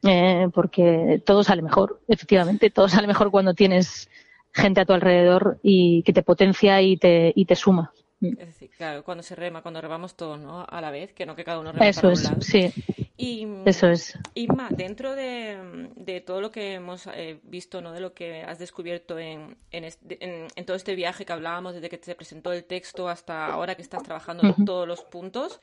Eh, 0.02 0.48
porque 0.54 1.20
todo 1.26 1.44
sale 1.44 1.60
mejor, 1.60 2.00
efectivamente, 2.08 2.70
todo 2.70 2.88
sale 2.88 3.06
mejor 3.06 3.30
cuando 3.30 3.52
tienes 3.52 4.08
gente 4.54 4.80
a 4.80 4.86
tu 4.86 4.94
alrededor 4.94 5.58
y 5.62 6.02
que 6.04 6.14
te 6.14 6.22
potencia 6.22 6.80
y 6.80 6.96
te, 6.96 7.32
y 7.36 7.44
te 7.44 7.56
suma. 7.56 7.92
Es 8.22 8.38
decir, 8.38 8.70
claro, 8.70 9.04
cuando 9.04 9.22
se 9.22 9.34
rema, 9.34 9.60
cuando 9.60 9.82
remamos 9.82 10.14
todos 10.14 10.40
¿no? 10.40 10.64
a 10.66 10.80
la 10.80 10.90
vez, 10.90 11.12
que 11.12 11.26
no 11.26 11.36
que 11.36 11.44
cada 11.44 11.60
uno 11.60 11.72
rema 11.72 11.86
Eso 11.86 12.02
para 12.02 12.14
es, 12.14 12.20
un 12.20 12.24
lado. 12.24 12.40
sí. 12.40 12.72
Y, 13.18 13.46
Eso 13.64 13.88
es. 13.88 14.18
Isma, 14.34 14.68
dentro 14.70 15.14
de, 15.14 15.88
de 15.96 16.20
todo 16.20 16.40
lo 16.40 16.50
que 16.50 16.74
hemos 16.74 17.06
eh, 17.06 17.40
visto, 17.44 17.80
¿no? 17.80 17.92
de 17.92 18.00
lo 18.00 18.12
que 18.12 18.42
has 18.42 18.58
descubierto 18.58 19.18
en, 19.18 19.56
en, 19.70 19.90
en, 20.08 20.66
todo 20.66 20.76
este 20.76 20.94
viaje 20.94 21.24
que 21.24 21.32
hablábamos, 21.32 21.74
desde 21.74 21.88
que 21.88 21.96
te 21.96 22.14
presentó 22.14 22.52
el 22.52 22.64
texto 22.64 23.08
hasta 23.08 23.46
ahora 23.46 23.74
que 23.74 23.82
estás 23.82 24.02
trabajando 24.02 24.46
en 24.46 24.64
todos 24.66 24.86
los 24.86 25.02
puntos, 25.02 25.60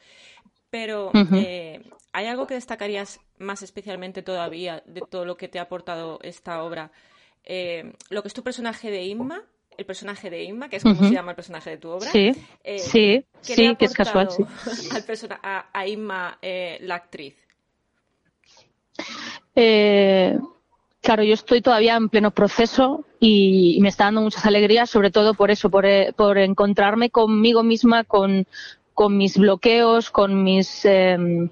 pero 0.71 1.11
eh, 1.35 1.83
¿hay 2.11 2.25
algo 2.25 2.47
que 2.47 2.55
destacarías 2.55 3.19
más 3.37 3.61
especialmente 3.61 4.23
todavía 4.23 4.81
de 4.87 5.01
todo 5.01 5.23
lo 5.23 5.37
que 5.37 5.47
te 5.47 5.59
ha 5.59 5.63
aportado 5.63 6.19
esta 6.23 6.63
obra? 6.63 6.91
Eh, 7.43 7.93
lo 8.09 8.23
que 8.23 8.29
es 8.29 8.33
tu 8.33 8.41
personaje 8.41 8.89
de 8.89 9.03
Inma 9.03 9.43
el 9.77 9.85
personaje 9.85 10.29
de 10.29 10.43
Inma, 10.43 10.69
que 10.69 10.77
es 10.77 10.83
como 10.83 10.95
se 10.95 11.11
llama 11.11 11.31
el 11.31 11.35
personaje 11.35 11.71
de 11.71 11.77
tu 11.77 11.89
obra. 11.89 12.11
Sí, 12.11 12.31
eh, 12.63 12.79
sí, 12.79 13.25
sí, 13.41 13.75
que 13.75 13.85
es 13.85 13.93
casual. 13.93 14.29
Sí. 14.31 14.43
Al 14.91 15.39
a, 15.41 15.69
a, 15.73 15.87
Inma, 15.87 16.37
eh, 16.41 16.77
la 16.81 16.95
actriz. 16.95 17.35
Eh, 19.55 20.37
claro, 21.01 21.23
yo 21.23 21.33
estoy 21.33 21.61
todavía 21.61 21.95
en 21.95 22.09
pleno 22.09 22.31
proceso 22.31 23.05
y, 23.19 23.77
me 23.81 23.89
está 23.89 24.05
dando 24.05 24.21
muchas 24.21 24.45
alegrías, 24.45 24.89
sobre 24.89 25.11
todo 25.11 25.33
por 25.33 25.51
eso, 25.51 25.69
por, 25.69 25.85
por 26.15 26.37
encontrarme 26.37 27.09
conmigo 27.09 27.63
misma, 27.63 28.03
con, 28.03 28.45
mis 29.09 29.37
bloqueos, 29.37 30.11
con 30.11 30.43
mis. 30.43 30.85
Em, 30.85 31.49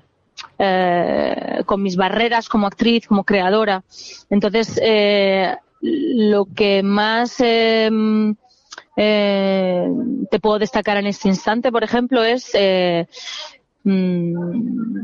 con 1.66 1.84
mis 1.84 1.96
barreras 1.96 2.48
como 2.50 2.68
actriz, 2.68 3.08
como 3.08 3.24
creadora. 3.24 3.84
Entonces, 4.30 4.80
eh, 4.82 5.56
lo 5.82 6.46
que 6.46 6.84
más 6.84 7.40
em, 7.40 8.36
eh, 8.96 9.88
te 10.30 10.40
puedo 10.40 10.60
destacar 10.60 10.98
en 10.98 11.08
este 11.08 11.28
instante, 11.28 11.72
por 11.72 11.84
ejemplo, 11.84 12.24
es 12.24 12.52
eh, 12.54 13.08
mm, 13.84 15.00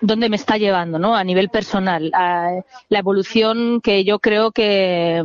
dónde 0.00 0.28
me 0.28 0.36
está 0.36 0.56
llevando, 0.56 0.98
¿no? 0.98 1.16
A 1.16 1.24
nivel 1.24 1.48
personal, 1.48 2.10
a 2.14 2.60
la 2.88 2.98
evolución 2.98 3.80
que 3.80 4.04
yo 4.04 4.18
creo 4.18 4.52
que, 4.52 5.22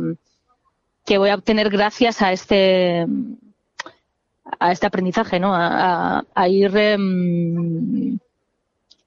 que 1.04 1.18
voy 1.18 1.30
a 1.30 1.34
obtener 1.34 1.70
gracias 1.70 2.22
a 2.22 2.32
este 2.32 3.06
a 4.60 4.72
este 4.72 4.86
aprendizaje, 4.86 5.40
¿no? 5.40 5.52
A, 5.54 6.24
ir 6.48 6.76
em, 6.76 8.18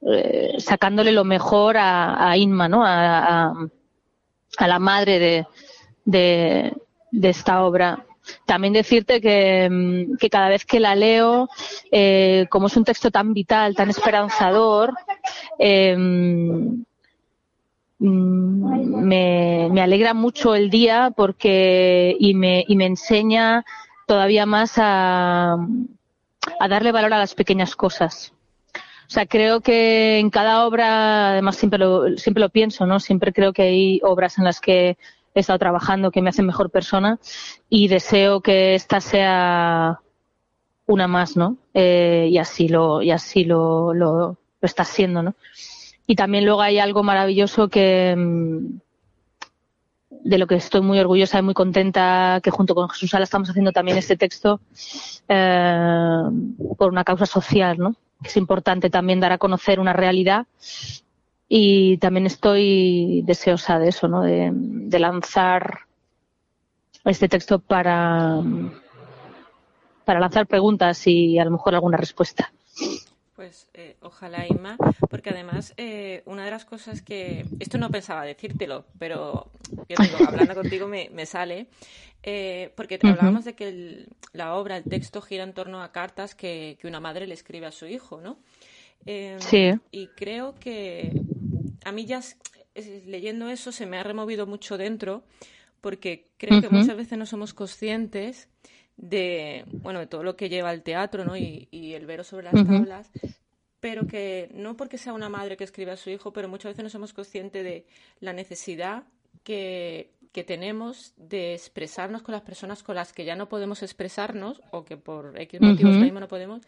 eh, 0.02 0.56
sacándole 0.60 1.12
lo 1.12 1.24
mejor 1.24 1.78
a, 1.78 2.36
Inma, 2.38 2.68
¿no? 2.68 2.84
a, 2.86 3.54
a 4.58 4.68
la 4.68 4.80
madre 4.80 5.20
de, 5.20 5.46
de, 7.12 7.30
esta 7.30 7.64
obra. 7.64 8.06
También 8.46 8.74
decirte 8.74 9.22
que, 9.22 9.70
mm, 9.70 10.18
que, 10.18 10.30
cada 10.30 10.50
vez 10.50 10.66
que 10.66 10.80
la 10.80 10.96
leo, 10.96 11.50
eh, 11.92 12.48
como 12.50 12.68
es 12.68 12.78
un 12.78 12.84
texto 12.84 13.12
tan 13.12 13.34
vital, 13.34 13.76
tan 13.76 13.90
esperanzador, 13.90 14.94
em, 15.60 16.84
mm, 18.00 19.04
me, 19.04 19.70
me, 19.72 19.82
alegra 19.82 20.14
mucho 20.14 20.56
el 20.56 20.70
día 20.70 21.12
porque 21.16 22.16
y 22.20 22.34
me, 22.34 22.64
y 22.68 22.76
me 22.76 22.86
enseña 22.86 23.66
todavía 24.08 24.46
más 24.46 24.74
a, 24.78 25.58
a 26.60 26.68
darle 26.68 26.92
valor 26.92 27.14
a 27.14 27.20
las 27.20 27.34
pequeñas 27.36 27.76
cosas. 27.76 28.34
O 29.08 29.10
sea, 29.10 29.26
creo 29.26 29.62
que 29.62 30.20
en 30.20 30.30
cada 30.30 30.66
obra, 30.66 31.32
además 31.32 31.56
siempre 31.56 31.80
lo, 31.80 32.18
siempre 32.18 32.42
lo 32.42 32.50
pienso, 32.50 32.86
¿no? 32.86 33.00
Siempre 33.00 33.32
creo 33.32 33.54
que 33.54 33.62
hay 33.62 34.02
obras 34.04 34.38
en 34.38 34.44
las 34.44 34.60
que 34.60 34.98
he 35.39 35.41
estado 35.41 35.60
trabajando 35.60 36.12
que 36.12 36.22
me 36.22 36.29
hacen 36.29 36.46
mejor 36.46 36.70
persona 36.70 37.20
y 37.70 37.88
deseo 37.88 38.41
que 38.41 38.75
esta 38.75 39.01
sea 39.01 40.00
una 40.86 41.08
más, 41.08 41.36
¿no? 41.38 41.58
Eh, 41.74 42.27
y 42.32 42.38
así 42.38 42.70
lo, 42.70 43.01
y 43.01 43.12
así 43.12 43.44
lo, 43.44 43.94
lo, 43.94 44.38
está 44.62 44.84
siendo, 44.84 45.22
¿no? 45.22 45.36
Y 46.08 46.15
también 46.15 46.46
luego 46.46 46.62
hay 46.62 46.79
algo 46.79 47.03
maravilloso 47.03 47.67
que 47.67 48.15
mm, 48.17 48.79
de 50.10 50.38
lo 50.38 50.48
que 50.48 50.56
estoy 50.56 50.82
muy 50.82 51.00
orgullosa 51.00 51.39
y 51.39 51.41
muy 51.41 51.53
contenta 51.53 52.39
que 52.44 52.51
junto 52.51 52.75
con 52.75 52.89
Jesús 52.89 53.10
Sala 53.10 53.24
estamos 53.24 53.50
haciendo 53.50 53.72
también 53.72 53.98
este 53.98 54.17
texto 54.17 54.60
eh, 55.27 56.22
por 56.77 56.91
una 56.91 57.03
causa 57.03 57.25
social, 57.25 57.77
¿no? 57.77 57.96
Es 58.24 58.36
importante 58.38 58.89
también 58.89 59.20
dar 59.20 59.32
a 59.32 59.38
conocer 59.38 59.79
una 59.79 59.94
realidad 59.94 60.48
y 61.50 61.98
también 61.98 62.25
estoy 62.25 63.22
deseosa 63.25 63.80
de 63.80 63.89
eso, 63.89 64.08
¿no? 64.08 64.22
De, 64.22 65.00
lanzar 65.00 65.82
este 67.06 67.30
texto 67.30 67.60
para, 67.60 68.42
para 70.04 70.20
lanzar 70.20 70.48
preguntas 70.48 71.06
y 71.06 71.38
a 71.38 71.46
lo 71.46 71.51
mejor 71.51 71.75
alguna 71.75 71.98
respuesta. 71.98 72.51
Pues 73.36 73.70
eh, 73.75 73.96
ojalá, 74.01 74.48
Inma, 74.48 74.75
porque 75.10 75.30
además 75.30 75.74
eh, 75.77 76.24
una 76.25 76.44
de 76.44 76.51
las 76.51 76.66
cosas 76.66 77.04
que, 77.04 77.46
esto 77.60 77.77
no 77.77 77.92
pensaba 77.92 78.24
decírtelo, 78.24 78.86
pero 78.98 79.51
hablando 80.27 80.56
contigo 80.56 80.88
me, 80.88 81.25
sale, 81.27 81.68
eh, 82.24 82.74
porque 82.75 83.00
hablábamos 83.01 83.46
de 83.46 83.54
que 83.54 84.08
la 84.34 84.56
obra, 84.56 84.77
el 84.77 84.84
texto 84.84 85.22
gira 85.22 85.44
en 85.44 85.54
torno 85.54 85.84
a 85.84 85.92
cartas 85.92 86.34
que, 86.34 86.77
que 86.82 86.88
una 86.88 87.00
madre 87.00 87.27
le 87.27 87.36
escribe 87.36 87.68
a 87.68 87.72
su 87.72 87.86
hijo, 87.86 88.20
¿no? 88.20 88.38
sí. 89.39 89.72
Y 89.92 90.08
creo 90.08 90.56
que 90.60 91.27
a 91.88 91.91
mí 91.94 92.06
ya 92.06 92.22
leyendo 93.06 93.48
eso 93.48 93.72
se 93.72 93.86
me 93.86 93.98
ha 93.98 94.03
removido 94.03 94.46
mucho 94.46 94.77
dentro 94.77 95.24
porque 95.79 96.27
creo 96.38 96.62
que 96.62 96.70
muchas 96.70 96.98
veces 96.98 97.17
no 97.17 97.25
somos 97.25 97.53
conscientes 97.53 98.50
de, 98.98 99.63
bueno, 99.72 100.00
de 100.00 100.08
todo 100.08 100.24
lo 100.24 100.36
que 100.36 100.50
lleva 100.50 100.74
el 100.74 100.84
teatro 100.84 101.24
¿no? 101.24 101.38
y, 101.38 101.67
el 101.72 102.06
vero 102.06 102.25
sobre 102.25 102.46
las 102.51 102.56
tablas, 102.56 103.10
pero 103.79 104.06
que 104.06 104.50
no 104.53 104.75
porque 104.75 104.98
sea 104.98 105.13
una 105.13 105.29
madre 105.29 105.56
que 105.56 105.63
escribe 105.63 105.91
a 105.91 105.98
su 105.98 106.10
hijo, 106.10 106.34
pero 106.34 106.50
muchas 106.50 106.72
veces 106.72 106.84
no 106.84 106.89
somos 106.89 107.13
conscientes 107.13 107.63
de 107.63 107.86
la 108.20 108.34
necesidad 108.34 109.03
que, 109.44 110.12
tenemos 110.46 111.15
de 111.17 111.56
expresarnos 111.56 112.22
con 112.22 112.34
las 112.34 112.44
personas 112.44 112.84
con 112.84 112.94
las 112.94 113.12
que 113.12 113.25
ya 113.25 113.36
no 113.36 113.50
podemos 113.50 113.82
expresarnos 113.82 114.62
o 114.70 114.86
que 114.86 114.96
por 114.96 115.34
X 115.41 115.60
motivos 115.60 115.96
mismo 115.98 116.20
no 116.20 116.27
podemos 116.27 116.62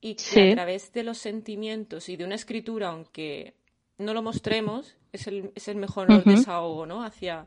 y 0.00 0.14
que 0.14 0.52
a 0.52 0.54
través 0.54 0.92
de 0.92 1.02
los 1.02 1.18
sentimientos 1.18 2.08
y 2.08 2.16
de 2.16 2.24
una 2.24 2.36
escritura, 2.36 2.90
aunque 2.90 3.54
no 4.00 4.14
lo 4.14 4.22
mostremos 4.22 4.96
es 5.12 5.26
el, 5.26 5.52
es 5.54 5.68
el 5.68 5.76
mejor 5.76 6.24
desahogo, 6.24 6.86
¿no? 6.86 7.04
Hacia, 7.04 7.46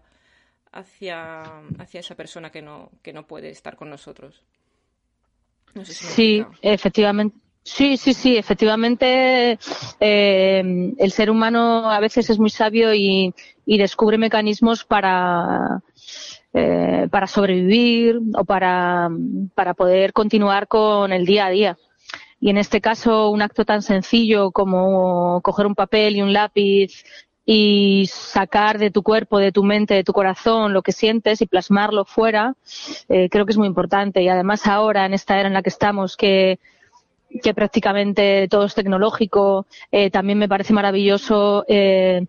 hacia, 0.72 1.42
hacia 1.80 2.00
esa 2.00 2.16
persona 2.16 2.52
que 2.52 2.62
no, 2.62 2.92
que 3.02 3.14
no 3.14 3.26
puede 3.26 3.50
estar 3.50 3.76
con 3.76 3.90
nosotros. 3.90 4.42
sí, 5.84 6.46
efectivamente. 6.62 7.38
Sí, 7.66 7.96
sí, 7.96 8.14
sí, 8.14 8.36
efectivamente 8.36 9.58
eh, 10.02 10.94
el 10.98 11.12
ser 11.14 11.30
humano 11.30 11.90
a 11.90 12.02
veces 12.02 12.30
es 12.30 12.38
muy 12.38 12.50
sabio 12.50 12.94
y, 12.94 13.34
descubre 13.66 14.18
mecanismos 14.18 14.84
para, 14.84 15.82
eh, 16.54 17.08
para 17.10 17.26
sobrevivir 17.26 18.20
o 18.38 18.44
para, 18.44 19.08
para 19.56 19.74
poder 19.74 20.12
continuar 20.12 20.68
con 20.68 21.14
el 21.14 21.26
día 21.26 21.46
a 21.46 21.50
día. 21.52 21.78
Y 22.44 22.50
en 22.50 22.58
este 22.58 22.82
caso, 22.82 23.30
un 23.30 23.42
acto 23.42 23.64
tan 23.64 23.82
sencillo 23.82 24.52
como 24.52 25.40
coger 25.44 25.66
un 25.66 25.76
papel 25.76 26.18
y 26.18 26.22
un 26.22 26.34
lápiz 26.34 27.06
y 27.46 28.06
sacar 28.12 28.80
de 28.80 28.92
tu 28.92 29.02
cuerpo, 29.02 29.40
de 29.40 29.54
tu 29.54 29.64
mente, 29.64 29.94
de 29.94 30.04
tu 30.04 30.12
corazón 30.12 30.74
lo 30.74 30.82
que 30.82 30.92
sientes 30.92 31.42
y 31.42 31.46
plasmarlo 31.46 32.04
fuera, 32.04 32.56
eh, 33.08 33.30
creo 33.30 33.46
que 33.46 33.54
es 33.54 33.58
muy 33.58 33.68
importante. 33.68 34.22
Y 34.22 34.28
además 34.28 34.68
ahora, 34.68 35.06
en 35.06 35.14
esta 35.14 35.40
era 35.40 35.48
en 35.48 35.54
la 35.54 35.62
que 35.62 35.70
estamos, 35.70 36.18
que, 36.18 36.60
que 37.42 37.54
prácticamente 37.54 38.50
todo 38.50 38.66
es 38.66 38.76
tecnológico, 38.76 39.66
eh, 39.90 40.12
también 40.12 40.38
me 40.38 40.50
parece 40.50 40.74
maravilloso 40.74 41.64
eh, 41.70 42.26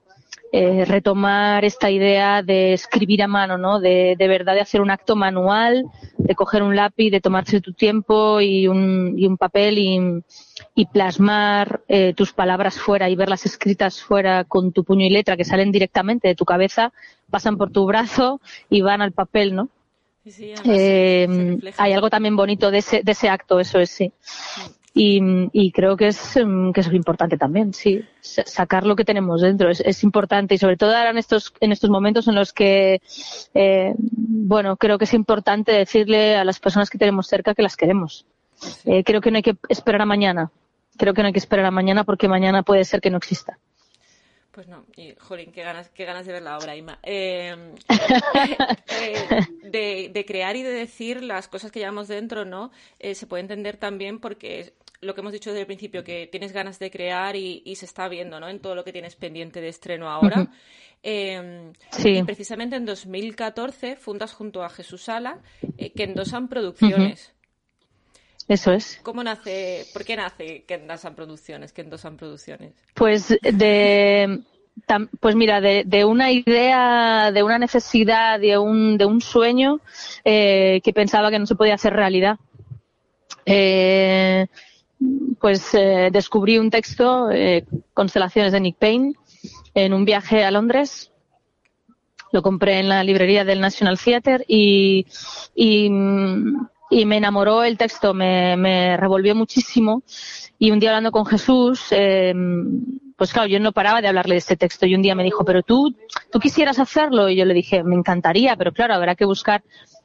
eh, 0.57 0.85
retomar 0.85 1.65
esta 1.65 1.91
idea 1.91 2.41
de 2.41 2.75
escribir 2.75 3.25
a 3.25 3.27
mano, 3.27 3.59
¿no? 3.59 3.81
De, 3.81 4.15
de, 4.17 4.29
verdad 4.29 4.55
de 4.55 4.61
hacer 4.61 4.81
un 4.81 4.93
acto 4.93 5.17
manual, 5.17 5.85
de 6.17 6.37
coger 6.37 6.63
un 6.63 6.77
lápiz, 6.77 7.11
de 7.11 7.21
tomarse 7.21 7.61
tu 7.61 7.73
tiempo 7.73 8.41
y 8.41 8.69
un, 8.69 9.15
y 9.19 9.27
un 9.27 9.37
papel 9.37 9.79
y, 9.79 10.23
y 10.77 10.87
plasmar 10.87 11.81
eh, 11.89 12.15
tus 12.15 12.33
palabras 12.33 12.79
fuera 12.79 13.11
y 13.11 13.17
verlas 13.17 13.47
escritas 13.47 14.01
fuera 14.01 14.45
con 14.45 14.71
tu 14.71 14.85
puño 14.85 15.05
y 15.05 15.11
letra 15.11 15.37
que 15.37 15.45
salen 15.45 15.73
directamente 15.73 16.29
de 16.29 16.37
tu 16.37 16.45
cabeza, 16.45 16.93
pasan 17.31 17.57
por 17.59 17.73
tu 17.73 17.85
brazo 17.85 18.41
y 18.71 18.81
van 18.81 19.03
al 19.03 19.11
papel, 19.11 19.57
¿no? 19.57 19.71
Sí, 20.25 20.55
eh, 20.67 21.59
hay 21.79 21.93
algo 21.93 22.11
también 22.11 22.37
bonito 22.37 22.71
de 22.71 22.79
ese, 22.79 23.03
de 23.03 23.11
ese 23.11 23.29
acto, 23.29 23.59
eso 23.59 23.81
es, 23.81 23.91
sí. 23.91 24.13
Y, 24.97 25.73
creo 25.73 25.97
que 25.97 26.07
es, 26.07 26.37
mm, 26.37 26.71
que 26.71 26.81
es 26.81 26.93
importante 26.93 27.37
también, 27.37 27.75
sí, 27.75 28.05
sacar 28.21 28.87
lo 28.87 28.95
que 28.95 29.05
tenemos 29.05 29.41
dentro 29.41 29.69
es, 29.69 29.81
es 29.81 30.05
importante 30.05 30.55
y 30.55 30.59
sobre 30.59 30.77
todo 30.77 30.95
ahora 30.95 31.11
en 31.11 31.19
estos, 31.19 31.53
en 31.59 31.73
estos 31.73 31.91
momentos 31.91 32.29
en 32.29 32.37
los 32.37 32.53
que, 32.53 33.03
eh, 33.55 33.95
bueno, 33.99 34.77
creo 34.77 34.97
que 34.97 35.05
es 35.05 35.15
importante 35.15 35.73
decirle 35.73 36.37
a 36.37 36.45
las 36.45 36.61
personas 36.61 36.91
que 36.91 36.99
tenemos 36.99 37.27
cerca 37.27 37.55
que 37.55 37.63
las 37.63 37.77
queremos. 37.77 38.25
Eh, 38.85 39.03
creo 39.03 39.21
que 39.21 39.33
no 39.33 39.39
hay 39.39 39.43
que 39.43 39.57
esperar 39.69 40.03
a 40.03 40.07
mañana. 40.07 40.53
Creo 40.97 41.13
que 41.13 41.23
no 41.23 41.27
hay 41.27 41.33
que 41.33 41.41
esperar 41.41 41.67
a 41.67 41.73
mañana 41.73 42.05
porque 42.05 42.29
mañana 42.29 42.63
puede 42.63 42.85
ser 42.85 43.01
que 43.01 43.11
no 43.11 43.19
exista. 43.19 43.59
Pues 44.53 44.69
no, 44.69 44.85
y, 44.97 45.17
jolín, 45.19 45.51
qué 45.51 45.65
ganas, 45.65 45.89
qué 45.89 46.05
ganas 46.05 46.27
de 46.27 46.33
ver 46.33 46.43
la 46.43 46.57
obra, 46.57 46.77
Ima. 46.77 47.01
Em, 47.03 47.75
eh, 49.03 50.11
de, 50.13 50.25
crear 50.25 50.55
y 50.55 50.63
de 50.63 50.71
decir 50.71 51.25
las 51.25 51.49
cosas 51.49 51.73
que 51.73 51.81
llevamos 51.81 52.07
dentro, 52.07 52.45
¿no? 52.45 52.71
Eh, 53.01 53.17
se 53.17 53.27
puede 53.27 53.41
entender 53.41 53.77
también 53.79 54.21
porque 54.21 54.73
lo 55.05 55.15
que 55.15 55.21
hemos 55.21 55.33
dicho 55.33 55.51
desde 55.51 55.61
el 55.61 55.67
principio, 55.67 56.03
que 56.03 56.29
tienes 56.31 56.53
ganas 56.53 56.79
de 56.79 56.91
crear 56.91 57.37
y, 57.37 57.75
se 57.77 57.85
está 57.85 58.09
viendo, 58.09 58.41
¿no? 58.41 58.49
En 58.49 58.61
todo 58.61 58.75
lo 58.75 58.85
que 58.85 58.93
tienes 58.93 59.17
pendiente 59.17 59.61
de 59.61 59.69
estreno 59.69 60.11
ahora. 60.11 60.49
Em, 61.03 61.73
sí. 61.91 62.17
Y 62.17 62.23
precisamente 62.23 62.77
en 62.77 62.87
2014 62.87 63.97
fundas 63.97 64.33
junto 64.33 64.65
a 64.65 64.71
Jesús 64.71 65.03
Sala 65.03 65.39
eh, 65.77 65.93
que 65.93 66.05
endosan 66.05 66.49
producciones. 66.49 67.35
Eso 68.49 68.73
es. 68.73 69.01
¿Cómo 69.03 69.23
nace, 69.23 69.87
por 69.93 70.05
qué 70.05 70.17
nace 70.17 70.65
que 70.67 70.75
endosan 70.75 71.15
producciones, 71.15 71.73
que 71.73 71.83
endosan 71.83 72.17
producciones? 72.17 72.73
Pues 72.95 73.29
de, 73.29 74.43
pues 75.21 75.35
mira, 75.35 75.61
de, 75.61 76.05
una 76.05 76.31
idea, 76.31 77.31
de 77.33 77.43
una 77.43 77.59
necesidad, 77.59 78.39
de 78.39 78.59
un, 78.59 78.99
de 78.99 79.07
un 79.07 79.21
sueño 79.21 79.81
eh, 80.25 80.81
que 80.85 80.93
pensaba 80.93 81.31
que 81.31 81.39
no 81.39 81.47
se 81.47 81.55
podía 81.55 81.75
hacer 81.75 81.95
realidad. 81.95 82.39
Eh, 83.47 84.47
pues 85.41 85.75
eh, 85.75 86.11
descubrí 86.13 86.59
un 86.59 86.71
texto, 86.71 87.29
Constelaciones 87.93 88.53
de 88.53 88.61
Nick 88.61 88.77
Payne, 88.79 89.15
en 89.75 89.93
un 89.93 90.05
viaje 90.05 90.45
a 90.45 90.51
Londres. 90.51 91.11
Lo 92.33 92.43
compré 92.43 92.81
en 92.81 92.89
la 92.89 93.05
librería 93.05 93.45
del 93.45 93.61
National 93.61 93.99
Theatre 93.99 94.45
y, 94.49 95.07
y 95.55 95.91
y 96.91 97.07
me 97.07 97.17
enamoró 97.17 97.65
el 97.65 97.77
texto, 97.77 98.15
me, 98.15 98.57
me 98.57 98.97
revolvió 98.97 99.35
muchísimo. 99.35 100.03
Y 100.59 100.71
un 100.71 100.79
día 100.79 100.91
hablando 100.91 101.11
con 101.11 101.27
Jesús, 101.27 101.87
eh, 101.91 102.33
pues 103.17 103.33
claro, 103.33 103.49
yo 103.49 103.59
no 103.59 103.73
paraba 103.73 104.01
de 104.01 104.09
hablarle 104.09 104.35
de 104.35 104.39
este 104.39 104.57
texto. 104.57 104.87
Y 104.87 104.95
un 104.95 105.03
día 105.03 105.15
me 105.15 105.25
dijo, 105.25 105.45
pero 105.45 105.63
tú, 105.63 105.95
tú 106.31 106.39
quisieras 106.39 106.79
hacerlo. 106.79 107.29
Y 107.29 107.37
yo 107.37 107.45
le 107.47 107.55
dije, 107.55 107.83
me 107.83 107.97
encantaría, 107.97 108.55
pero 108.57 108.73
claro, 108.73 108.95
habrá 108.95 109.15
que 109.15 109.25
buscar 109.25 109.65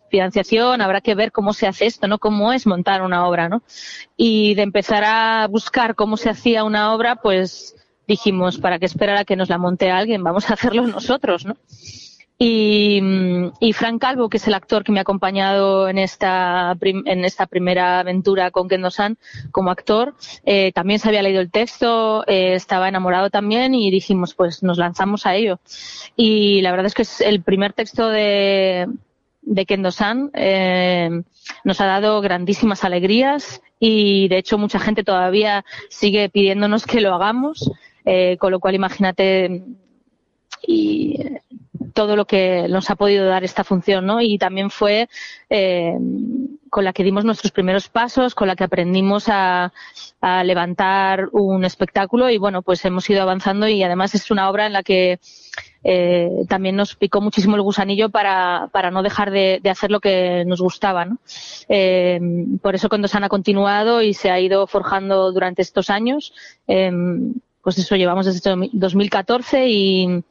financiación, 0.10 0.82
habrá 0.82 1.02
que 1.02 1.16
ver 1.16 1.32
cómo 1.32 1.54
se 1.54 1.68
hace 1.68 1.86
esto, 1.86 2.08
¿no? 2.08 2.20
Cómo 2.20 2.54
es 2.54 2.68
montar 2.68 3.02
una 3.02 3.28
obra, 3.28 3.50
¿no? 3.50 3.62
Y 4.18 4.56
de 4.56 4.64
empezar 4.64 5.04
a 5.06 5.48
buscar 5.48 5.96
cómo 5.96 6.18
se 6.18 6.30
hacía 6.30 6.64
una 6.64 6.94
obra, 6.94 7.18
pues 7.18 7.76
dijimos, 8.08 8.58
¿para 8.58 8.80
qué 8.80 8.86
esperar 8.86 9.18
a 9.18 9.26
que 9.26 9.36
nos 9.36 9.50
la 9.50 9.58
monte 9.58 9.92
alguien? 9.92 10.24
Vamos 10.24 10.50
a 10.50 10.54
hacerlo 10.56 10.88
nosotros, 10.88 11.46
¿no? 11.46 11.56
Y, 12.42 13.02
y, 13.60 13.74
Frank 13.74 14.00
Calvo, 14.00 14.30
que 14.30 14.38
es 14.38 14.48
el 14.48 14.54
actor 14.54 14.86
que 14.86 14.94
me 14.94 15.00
ha 15.00 15.02
acompañado 15.02 15.90
en 15.90 15.98
esta, 15.98 16.74
en 16.82 17.26
esta 17.26 17.48
primera 17.48 18.00
aventura 18.00 18.50
con 18.50 18.70
Kendo 18.70 18.92
San 18.92 19.18
como 19.52 19.72
actor, 19.72 20.16
eh, 20.46 20.72
también 20.72 21.00
se 21.00 21.10
había 21.10 21.22
leído 21.22 21.42
el 21.42 21.52
texto, 21.52 22.24
eh, 22.28 22.54
estaba 22.54 22.88
enamorado 22.88 23.30
también 23.30 23.76
y 23.76 23.92
dijimos, 23.92 24.36
pues 24.36 24.64
nos 24.64 24.78
lanzamos 24.78 25.26
a 25.26 25.36
ello. 25.36 25.60
Y 26.16 26.62
la 26.62 26.72
verdad 26.72 26.86
es 26.86 26.94
que 26.94 27.02
es 27.02 27.20
el 27.20 27.42
primer 27.42 27.74
texto 27.74 28.08
de, 28.08 28.88
de 29.42 29.66
Kendo 29.66 29.92
San 29.92 30.30
eh, 30.34 31.10
nos 31.64 31.82
ha 31.82 31.86
dado 31.86 32.22
grandísimas 32.22 32.84
alegrías 32.84 33.62
y 33.80 34.28
de 34.28 34.38
hecho 34.38 34.58
mucha 34.58 34.80
gente 34.80 35.04
todavía 35.04 35.66
sigue 35.90 36.30
pidiéndonos 36.30 36.86
que 36.86 37.02
lo 37.02 37.14
hagamos, 37.16 37.72
eh, 38.06 38.38
con 38.38 38.52
lo 38.52 38.60
cual 38.60 38.76
imagínate 38.76 39.64
y 40.68 41.18
todo 41.94 42.16
lo 42.16 42.26
que 42.26 42.68
nos 42.70 42.90
ha 42.90 42.96
podido 42.96 43.26
dar 43.26 43.44
esta 43.44 43.64
función, 43.64 44.06
¿no? 44.06 44.22
Y 44.22 44.38
también 44.38 44.70
fue 44.70 45.10
eh, 45.50 45.98
con 46.70 46.84
la 46.84 46.94
que 46.94 47.04
dimos 47.04 47.26
nuestros 47.26 47.52
primeros 47.52 47.90
pasos, 47.90 48.36
con 48.36 48.48
la 48.48 48.56
que 48.56 48.64
aprendimos 48.64 49.26
a, 49.28 49.72
levantar 50.44 51.30
un 51.32 51.64
espectáculo 51.64 52.30
y 52.30 52.38
bueno, 52.38 52.62
pues 52.62 52.84
hemos 52.84 53.10
ido 53.10 53.22
avanzando 53.22 53.70
y 53.70 53.82
además 53.84 54.14
es 54.16 54.32
una 54.32 54.50
obra 54.50 54.66
en 54.66 54.74
la 54.74 54.84
que 54.84 55.20
eh, 55.84 56.30
también 56.48 56.76
nos 56.76 56.96
picó 56.96 57.22
muchísimo 57.22 57.56
el 57.56 57.62
gusanillo 57.62 58.10
para, 58.10 58.70
para 58.72 58.92
no 58.92 59.02
dejar 59.04 59.32
de, 59.32 59.62
hacer 59.70 59.92
lo 59.92 60.00
que 60.00 60.44
nos 60.46 60.62
gustaba, 60.62 61.06
¿no? 61.06 61.18
Eh, 61.70 62.20
por 62.62 62.76
eso 62.76 62.90
cuando 62.90 63.08
se 63.08 63.18
han 63.18 63.28
continuado 63.30 64.02
y 64.02 64.14
se 64.14 64.32
ha 64.32 64.40
ido 64.40 64.68
forjando 64.68 65.32
durante 65.32 65.62
estos 65.62 65.90
años, 65.90 66.34
pues 66.66 67.78
eso 67.78 67.96
llevamos 67.96 68.26
desde 68.26 68.70
2014 68.74 69.68
y 69.70 70.24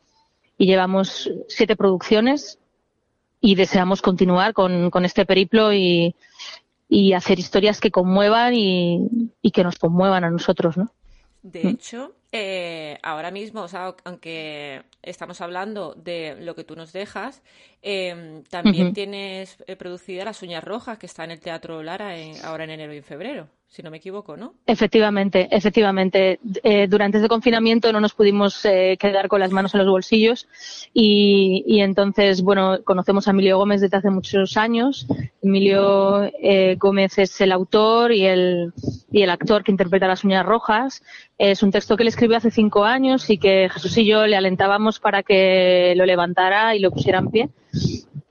y 0.58 0.66
llevamos 0.66 1.30
siete 1.46 1.76
producciones 1.76 2.58
y 3.40 3.54
deseamos 3.54 4.02
continuar 4.02 4.52
con, 4.52 4.90
con 4.90 5.04
este 5.04 5.24
periplo 5.24 5.72
y, 5.72 6.16
y, 6.88 7.12
hacer 7.12 7.38
historias 7.38 7.80
que 7.80 7.92
conmuevan 7.92 8.54
y, 8.54 9.30
y, 9.40 9.52
que 9.52 9.62
nos 9.62 9.78
conmuevan 9.78 10.24
a 10.24 10.30
nosotros, 10.30 10.76
¿no? 10.76 10.90
De 11.42 11.68
hecho, 11.68 12.12
eh, 12.32 12.98
ahora 13.02 13.30
mismo, 13.30 13.62
o 13.62 13.68
sea, 13.68 13.94
aunque 14.04 14.84
estamos 15.02 15.40
hablando 15.40 15.94
de 15.94 16.36
lo 16.40 16.54
que 16.54 16.64
tú 16.64 16.76
nos 16.76 16.92
dejas, 16.92 17.42
eh, 17.82 18.42
también 18.50 18.92
tienes 18.92 19.56
eh, 19.66 19.76
producida 19.76 20.24
Las 20.24 20.42
Uñas 20.42 20.62
Rojas, 20.64 20.98
que 20.98 21.06
está 21.06 21.24
en 21.24 21.30
el 21.32 21.40
Teatro 21.40 21.82
Lara 21.82 22.14
ahora 22.44 22.64
en 22.64 22.70
enero 22.70 22.92
y 22.92 22.98
en 22.98 23.04
febrero 23.04 23.48
si 23.68 23.83
no 23.83 23.90
me 23.90 23.98
equivoco, 23.98 24.37
¿no? 24.37 24.54
Efectivamente, 24.66 25.46
efectivamente. 25.50 26.40
Eh, 26.62 26.87
durante 26.88 27.18
este 27.18 27.28
confinamiento 27.28 27.92
no 27.92 28.00
nos 28.00 28.14
pudimos 28.14 28.64
eh, 28.64 28.96
quedar 28.98 29.28
con 29.28 29.40
las 29.40 29.52
manos 29.52 29.74
en 29.74 29.78
los 29.81 29.88
bolsillos 29.88 30.48
y, 30.94 31.81
entonces, 31.81 32.42
bueno, 32.42 32.78
conocemos 32.83 33.28
a 33.28 33.33
Emilio 33.33 33.59
Gómez 33.59 33.83
desde 33.83 33.98
hace 33.98 34.11
muchos 34.11 34.57
años. 34.57 35.07
Emilio 35.42 36.24
eh, 36.42 36.76
Gómez 36.78 37.18
es 37.18 37.40
el 37.42 37.52
autor 37.52 38.12
y 38.12 38.24
el, 38.24 38.72
y 39.12 39.22
el 39.22 39.31
actor 39.31 39.62
que 39.62 39.70
interpreta 39.70 40.09
Las 40.09 40.24
uñas 40.24 40.46
rojas. 40.46 41.02
Es 41.37 41.62
un 41.62 41.70
texto 41.70 41.96
que 41.96 42.04
él 42.04 42.09
escribió 42.09 42.38
hace 42.38 42.50
cinco 42.50 42.85
años 42.85 43.28
y 43.28 43.37
que 43.37 43.68
Jesús 43.70 43.98
y 43.98 44.07
yo 44.07 44.26
le 44.26 44.37
alentábamos 44.37 44.98
para 44.98 45.22
que 45.22 45.92
lo 45.94 46.07
levantara 46.07 46.74
y 46.74 46.81
lo 46.81 46.90
pusiera 46.90 47.18
en 47.18 47.31
pie 47.31 47.48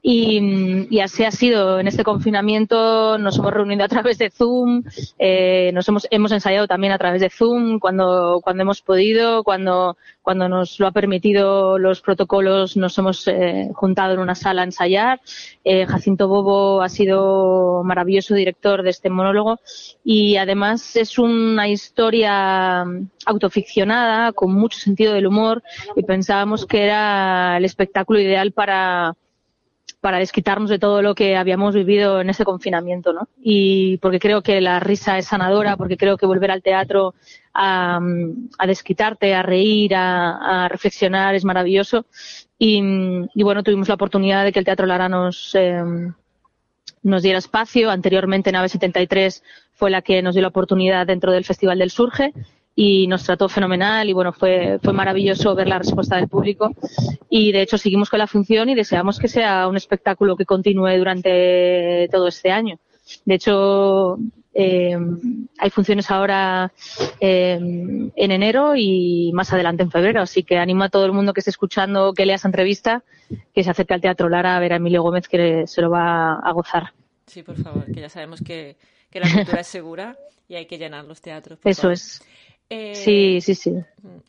Y, 0.10 1.02
así 1.02 1.26
ha 1.26 1.32
sido 1.32 1.82
en 1.82 1.88
este 1.88 2.06
confinamiento. 2.06 3.18
Nos 3.18 3.38
hemos 3.38 3.54
reunido 3.54 3.84
a 3.84 3.90
través 3.90 4.18
de 4.18 4.30
Zoom, 4.30 4.84
eh, 5.20 5.70
nos 5.74 5.86
hemos, 5.90 6.08
hemos 6.10 6.32
ensayado 6.32 6.66
también 6.66 6.94
a 6.94 6.98
través 6.98 7.20
de 7.20 7.30
Zoom 7.30 7.78
cuando, 7.78 8.40
cuando 8.42 8.64
hemos 8.64 8.82
podido, 8.82 9.44
cuando, 9.44 9.98
cuando 10.22 10.48
nos 10.48 10.80
lo 10.80 10.88
ha 10.88 10.94
permitido 10.94 11.78
los 11.78 12.00
protocolos, 12.00 12.78
nos 12.78 12.98
hemos 12.98 13.28
eh, 13.28 13.70
juntado 13.74 14.14
en 14.14 14.20
una 14.20 14.34
sala 14.36 14.62
a 14.62 14.66
ensayar. 14.66 15.20
Eh, 15.66 15.86
Jacinto 15.86 16.30
Bobo 16.30 16.82
ha 16.82 16.88
sido 16.88 17.84
maravilloso 17.84 18.34
director 18.34 18.84
de 18.84 18.92
este 18.92 19.10
monólogo 19.10 19.60
y 20.06 20.38
además 20.38 20.96
es 20.96 21.20
una 21.20 21.68
historia 21.68 22.86
autoficcionada 23.26 24.32
con 24.32 24.54
mucho 24.54 24.80
sentido 24.80 25.14
del 25.14 25.28
humor 25.28 25.64
y 25.98 26.04
pensábamos 26.04 26.66
que 26.66 26.86
era 26.86 27.58
el 27.58 27.66
espectáculo 27.66 28.22
ideal 28.22 28.54
para 28.54 29.18
para 30.00 30.20
desquitarnos 30.20 30.70
de 30.70 30.80
todo 30.80 31.02
lo 31.02 31.16
que 31.16 31.36
habíamos 31.36 31.74
vivido 31.74 32.22
en 32.22 32.30
ese 32.30 32.46
confinamiento, 32.46 33.14
¿no? 33.14 33.28
Y 33.42 33.98
porque 33.98 34.20
creo 34.20 34.42
que 34.44 34.62
la 34.62 34.80
risa 34.80 35.18
es 35.18 35.26
sanadora, 35.26 35.76
porque 35.76 35.98
creo 35.98 36.18
que 36.18 36.28
volver 36.28 36.52
al 36.52 36.62
teatro 36.62 37.16
a, 37.54 38.00
desquitarte, 38.68 39.34
a 39.34 39.42
reír, 39.42 39.96
a, 39.96 40.68
reflexionar 40.70 41.34
es 41.34 41.44
maravilloso. 41.44 42.06
Y, 42.60 42.80
bueno, 43.44 43.64
tuvimos 43.64 43.88
la 43.88 43.96
oportunidad 43.96 44.44
de 44.44 44.52
que 44.52 44.60
el 44.60 44.66
Teatro 44.66 44.86
Lara 44.86 45.10
nos, 45.10 45.54
em, 45.56 46.14
nos 47.04 47.24
diera 47.24 47.40
espacio. 47.40 47.90
Anteriormente, 47.90 48.52
Nave 48.52 48.70
73 48.70 49.44
fue 49.74 49.90
la 49.90 50.02
que 50.02 50.22
nos 50.22 50.36
dio 50.36 50.42
la 50.42 50.50
oportunidad 50.50 51.08
dentro 51.08 51.32
del 51.32 51.46
Festival 51.46 51.80
del 51.80 51.92
Surge 51.92 52.34
y 52.80 53.08
nos 53.08 53.24
trató 53.24 53.50
fenomenal 53.50 54.08
y 54.08 54.14
bueno, 54.14 54.32
fue, 54.32 54.78
fue 54.84 54.94
maravilloso 54.94 55.56
ver 55.56 55.68
la 55.68 55.80
respuesta 55.80 56.16
del 56.16 56.28
público 56.28 56.76
y 57.28 57.52
de 57.52 57.64
hecho 57.64 57.80
seguimos 57.80 58.08
con 58.08 58.20
la 58.20 58.28
función 58.28 58.70
y 58.70 58.76
deseamos 58.76 59.18
que 59.18 59.28
sea 59.28 59.68
un 59.68 59.76
espectáculo 59.76 60.36
que 60.36 60.46
continúe 60.46 60.96
durante 60.96 62.08
todo 62.12 62.28
este 62.28 62.52
año. 62.52 62.78
De 63.26 63.34
hecho, 63.34 64.20
eh, 64.54 64.96
hay 65.58 65.70
funciones 65.72 66.12
ahora 66.12 66.72
eh, 67.20 67.58
en 67.60 68.32
enero 68.32 68.76
y 68.76 69.32
más 69.34 69.52
adelante 69.52 69.82
en 69.82 69.90
febrero, 69.90 70.22
así 70.22 70.44
que 70.44 70.60
animo 70.60 70.84
a 70.84 70.90
todo 70.90 71.08
el 71.08 71.14
mundo 71.14 71.34
que 71.34 71.40
esté 71.40 71.50
escuchando 71.50 72.14
que 72.14 72.28
lea 72.28 72.36
esa 72.36 72.48
entrevista, 72.48 73.04
que 73.56 73.64
se 73.64 73.72
acerque 73.72 73.96
al 73.96 74.02
Teatro 74.02 74.30
Lara 74.30 74.56
a 74.56 74.60
ver 74.60 74.74
a 74.74 74.76
Emilio 74.76 75.02
Gómez, 75.02 75.28
que 75.28 75.66
se 75.66 75.82
lo 75.82 75.90
va 75.90 76.34
a 76.34 76.52
gozar. 76.52 76.94
Sí, 77.26 77.42
por 77.42 77.56
favor, 77.56 77.92
que 77.92 78.02
ya 78.02 78.10
sabemos 78.10 78.40
que, 78.40 78.76
que 79.10 79.20
la 79.20 79.34
cultura 79.34 79.62
es 79.62 79.68
segura 79.68 80.16
y 80.48 80.56
hay 80.56 80.66
que 80.66 80.78
llenar 80.78 81.06
los 81.06 81.22
teatros. 81.22 81.60
Eso 81.64 81.90
es. 81.90 82.22
Eh, 82.70 82.96
sí, 82.96 83.40
sí, 83.40 83.56
sí. 83.56 83.74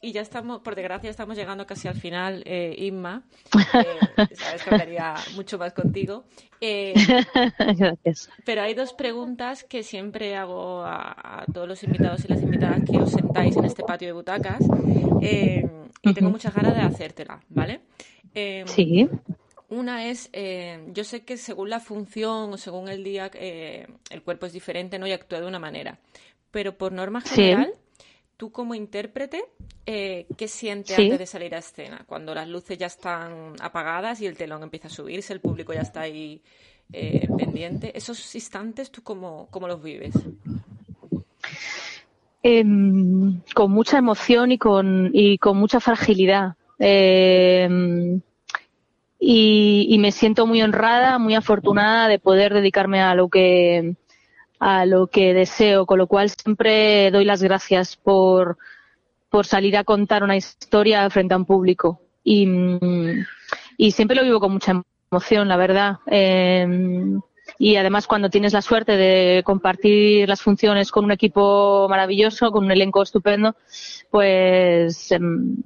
Y 0.01 0.13
ya 0.13 0.21
estamos, 0.21 0.61
por 0.61 0.77
desgracia, 0.77 1.11
estamos 1.11 1.37
llegando 1.37 1.67
casi 1.67 1.89
al 1.89 1.97
final, 1.97 2.43
eh, 2.47 2.75
Inma. 2.79 3.25
Eh, 4.21 4.35
sabes 4.35 4.65
que 4.65 4.71
hablaría 4.71 5.15
mucho 5.35 5.59
más 5.59 5.73
contigo. 5.73 6.25
Gracias. 6.61 8.31
Pero 8.45 8.63
hay 8.63 8.75
dos 8.75 8.93
preguntas 8.93 9.65
que 9.65 9.83
siempre 9.83 10.37
hago 10.37 10.83
a, 10.85 11.45
todos 11.53 11.69
los 11.69 11.83
invitados 11.85 12.25
y 12.25 12.29
las 12.29 12.43
invitadas 12.43 12.83
que 12.89 12.99
os 12.99 13.11
sentáis 13.11 13.57
en 13.57 13.65
este 13.65 13.85
patio 13.85 14.09
de 14.09 14.13
butacas. 14.13 14.65
y 15.21 16.15
tengo 16.15 16.31
muchas 16.31 16.55
ganas 16.55 16.75
de 16.75 16.81
hacértela, 16.83 17.41
¿vale? 17.49 17.81
sí. 18.67 19.09
Una 19.71 20.07
es, 20.07 20.31
yo 20.93 21.05
sé 21.05 21.25
que 21.25 21.37
según 21.37 21.71
la 21.71 21.79
función 21.79 22.53
o 22.53 22.57
según 22.57 22.89
el 22.89 23.05
día, 23.05 23.31
el 23.35 24.23
cuerpo 24.23 24.47
es 24.47 24.53
diferente, 24.53 24.99
¿no? 24.99 25.07
Y 25.07 25.13
actúa 25.13 25.41
de 25.41 25.47
una 25.47 25.59
manera. 25.59 25.99
Pero 26.51 26.77
por 26.77 26.93
norma 26.93 27.21
general 27.21 27.75
tú 28.39 28.51
como 28.53 28.75
intérprete, 28.75 29.45
eh, 29.85 30.27
¿qué 30.37 30.49
sientes 30.49 30.97
antes 30.97 31.19
de 31.19 31.27
salir 31.27 31.55
a 31.55 31.59
escena? 31.59 32.05
Cuando 32.07 32.35
las 32.35 32.49
luces 32.49 32.79
ya 32.79 32.87
están 32.87 33.57
apagadas 33.61 34.21
y 34.23 34.27
el 34.27 34.37
telón 34.37 34.63
empieza 34.63 34.87
a 34.87 34.91
subirse, 34.91 35.33
el 35.33 35.41
público 35.41 35.75
ya 35.75 35.83
está 35.83 36.03
ahí 36.03 36.41
eh, 36.93 37.29
pendiente. 37.37 37.93
¿Esos 37.99 38.35
instantes 38.35 38.91
tú 38.91 39.03
cómo, 39.03 39.49
los 39.53 39.83
vives? 39.83 40.15
Em, 42.43 43.41
con 43.55 43.73
mucha 43.73 43.99
emoción 43.99 44.53
y 44.53 44.59
con, 44.59 45.11
y 45.13 45.37
con 45.39 45.59
mucha 45.59 45.81
fragilidad. 45.81 46.55
Em, 46.79 48.21
y, 49.19 49.87
y, 49.91 49.99
me 49.99 50.13
siento 50.13 50.47
muy 50.47 50.63
honrada, 50.63 51.19
muy 51.19 51.35
afortunada 51.35 52.07
de 52.07 52.21
poder 52.21 52.55
dedicarme 52.55 53.01
a 53.03 53.17
lo 53.17 53.29
que 53.29 53.97
a 54.59 54.87
lo 54.87 55.07
que 55.07 55.35
deseo, 55.35 55.87
con 55.87 55.99
lo 55.99 56.07
cual 56.07 56.31
siempre 56.31 57.11
doy 57.11 57.25
las 57.25 57.43
gracias 57.43 57.97
por, 57.97 58.59
por 59.31 59.47
salir 59.47 59.77
a 59.77 59.85
contar 59.85 60.23
una 60.23 60.37
historia 60.37 61.09
frente 61.11 61.35
a 61.35 61.37
un 61.37 61.45
público. 61.45 62.01
Y, 62.25 62.49
y 63.77 63.93
siempre 63.93 64.17
lo 64.17 64.25
vivo 64.25 64.41
con 64.41 64.53
mucha 64.53 64.83
emoción, 65.11 65.49
la 65.49 65.57
verdad. 65.57 65.99
Em, 66.07 67.21
y 67.59 67.77
además 67.77 68.07
cuando 68.07 68.31
tienes 68.31 68.53
la 68.53 68.63
suerte 68.63 68.97
de 68.97 69.43
compartir 69.45 70.29
las 70.29 70.43
funciones 70.43 70.91
con 70.91 71.05
un 71.05 71.13
equipo 71.13 71.87
maravilloso, 71.89 72.51
con 72.51 72.65
un 72.65 72.71
elenco 72.71 73.03
estupendo, 73.03 73.57
pues 74.11 75.11
em, 75.13 75.57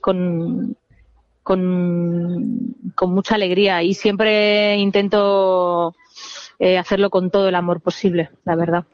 con, 0.00 0.76
con, 1.42 2.74
con 2.94 3.14
mucha 3.14 3.34
alegría. 3.36 3.82
Y 3.82 3.94
siempre 3.94 4.76
intento 4.76 5.94
eh, 6.60 6.78
hacerlo 6.78 7.10
con 7.10 7.30
todo 7.30 7.48
el 7.48 7.54
amor 7.54 7.80
posible, 7.80 8.30
la 8.44 8.54
verdad. 8.54 8.84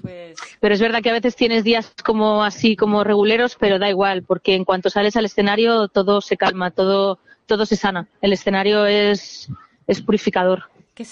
Pues... 0.00 0.36
Pero 0.58 0.74
es 0.74 0.80
verdad 0.80 1.02
que 1.02 1.10
a 1.10 1.14
veces 1.14 1.36
tienes 1.36 1.62
días 1.62 1.94
como 2.02 2.42
así, 2.42 2.74
como 2.76 3.04
reguleros, 3.04 3.56
pero 3.60 3.78
da 3.78 3.88
igual, 3.88 4.24
porque 4.24 4.54
en 4.54 4.64
cuanto 4.64 4.90
sales 4.90 5.14
al 5.16 5.26
escenario 5.26 5.88
todo 5.88 6.20
se 6.20 6.36
calma, 6.36 6.70
todo, 6.70 7.18
todo 7.46 7.66
se 7.66 7.76
sana. 7.76 8.08
El 8.20 8.32
escenario 8.32 8.86
es, 8.86 9.48
es 9.86 10.00
purificador. 10.00 10.64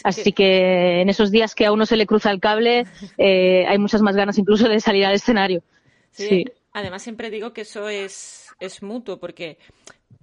Así 0.02 0.32
que 0.32 1.00
en 1.02 1.08
esos 1.08 1.30
días 1.30 1.54
que 1.54 1.66
a 1.66 1.72
uno 1.72 1.86
se 1.86 1.96
le 1.96 2.06
cruza 2.06 2.30
el 2.30 2.40
cable, 2.40 2.86
eh, 3.18 3.66
hay 3.68 3.78
muchas 3.78 4.02
más 4.02 4.16
ganas 4.16 4.38
incluso 4.38 4.68
de 4.68 4.80
salir 4.80 5.04
al 5.04 5.14
escenario. 5.14 5.62
sí. 6.10 6.44
Además, 6.72 7.02
siempre 7.02 7.30
digo 7.30 7.52
que 7.52 7.62
eso 7.62 7.88
es, 7.88 8.39
es 8.60 8.82
mutuo, 8.82 9.18
porque 9.18 9.58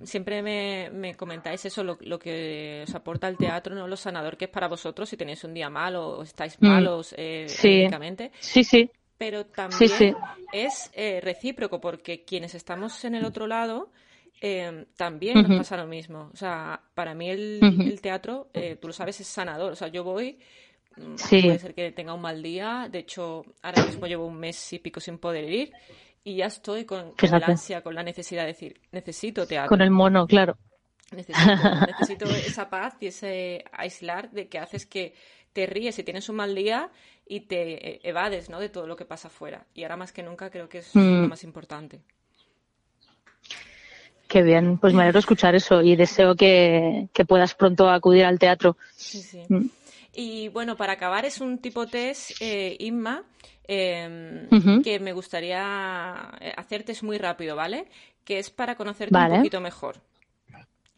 siempre 0.03 0.41
me, 0.41 1.15
comentáis 1.15 1.65
eso, 1.65 1.83
lo, 1.83 1.97
que 2.19 2.83
os 2.87 2.95
aporta 2.95 3.27
el 3.27 3.37
teatro, 3.37 3.75
no 3.75 3.87
lo 3.87 3.97
sanador 3.97 4.37
que 4.37 4.45
es 4.45 4.51
para 4.51 4.67
vosotros 4.67 5.09
si 5.09 5.17
tenéis 5.17 5.43
un 5.43 5.53
día 5.53 5.69
malo 5.69 6.19
o 6.19 6.23
estáis 6.23 6.57
mm. 6.59 6.67
malos 6.67 7.15
eh, 7.17 7.45
sí. 7.47 7.87
Sí, 8.39 8.63
sí. 8.63 8.91
Pero 9.17 9.47
también 9.47 10.15
es 10.53 10.91
eh, 10.93 11.19
recíproco, 11.21 11.81
porque 11.81 12.23
quienes 12.23 12.53
estamos 12.53 13.03
en 13.03 13.15
el 13.15 13.25
otro 13.25 13.47
lado 13.47 13.89
eh, 14.39 14.85
también 14.95 15.41
nos 15.41 15.57
pasa 15.57 15.77
lo 15.77 15.87
mismo. 15.87 16.29
O 16.31 16.35
sea, 16.35 16.79
para 16.93 17.15
mí 17.15 17.29
el, 17.29 17.99
teatro, 18.01 18.49
eh, 18.53 18.77
tú 18.79 18.87
lo 18.87 18.93
sabes, 18.93 19.19
es 19.19 19.27
sanador. 19.27 19.71
O 19.71 19.75
sea, 19.75 19.87
yo 19.87 20.03
voy 20.03 20.37
mm, 20.97 21.15
Puede 21.29 21.59
ser 21.59 21.73
que 21.73 21.91
tenga 21.91 22.13
un 22.13 22.21
mal 22.21 22.43
día. 22.43 22.87
De 22.91 22.99
hecho, 22.99 23.43
ahora 23.63 23.83
mismo 23.85 24.05
llevo 24.05 24.27
un 24.27 24.37
mes 24.37 24.73
y 24.73 24.79
pico 24.79 24.99
sin 24.99 25.17
poder 25.17 25.49
ir 25.51 25.73
y 26.23 26.37
ya 26.37 26.47
estoy 26.47 26.85
con, 26.85 27.13
la 27.21 27.37
ansia, 27.37 27.81
con 27.81 27.95
la 27.95 28.03
necesidad 28.03 28.41
de 28.41 28.47
decir, 28.47 28.81
necesito 28.91 29.47
teatro. 29.47 29.69
Con 29.69 29.81
el 29.81 29.91
mono, 29.91 30.27
claro. 30.27 30.57
Necesito, 31.11 32.25
esa 32.25 32.69
paz 32.69 32.97
y 32.99 33.07
ese 33.07 33.63
aislar 33.71 34.29
de 34.31 34.49
que 34.49 34.59
haces 34.59 34.85
que 34.85 35.13
te 35.53 35.65
ríes 35.65 35.97
y 35.99 36.03
tienes 36.03 36.27
un 36.27 36.35
mal 36.35 36.53
día 36.53 36.89
y 37.25 37.41
te 37.41 37.95
e, 37.95 37.99
evades 38.03 38.49
¿no? 38.49 38.59
de 38.59 38.67
todo 38.67 38.87
lo 38.87 38.97
que 38.97 39.05
pasa 39.05 39.29
afuera. 39.29 39.65
Y 39.73 39.83
ahora 39.83 39.95
más 39.95 40.11
que 40.11 40.21
nunca 40.21 40.49
creo 40.49 40.67
que 40.67 40.79
es 40.79 40.93
mm. 40.93 41.21
lo 41.21 41.27
más 41.29 41.45
importante. 41.45 42.01
Qué 44.27 44.43
bien, 44.43 44.77
pues 44.77 44.93
me 44.93 45.03
alegro 45.03 45.19
escuchar 45.19 45.55
eso 45.55 45.81
y 45.81 45.95
deseo 45.95 46.35
que, 46.35 47.07
puedas 47.25 47.55
pronto 47.55 47.89
acudir 47.89 48.25
al 48.25 48.37
teatro. 48.37 48.75
Sí, 48.93 49.21
sí. 49.21 49.43
Mm. 49.47 49.67
Y 50.19 50.49
bueno, 50.49 50.75
para 50.75 50.93
acabar 50.93 51.25
es 51.25 51.39
un 51.39 51.59
tipo 51.59 51.85
test, 51.85 52.31
eh, 52.41 52.75
Inma, 52.79 53.23
Em, 53.67 54.81
que 54.81 54.99
me 54.99 55.11
gustaría 55.11 56.31
eh, 56.39 56.53
hacerte 56.55 56.93
es 56.93 57.03
muy 57.03 57.17
rápido, 57.17 57.57
¿vale? 57.57 57.87
Que 58.23 58.39
es 58.39 58.49
para 58.49 58.75
conocerte 58.75 59.15
un 59.17 59.29
poquito 59.29 59.59
mejor. 59.59 59.97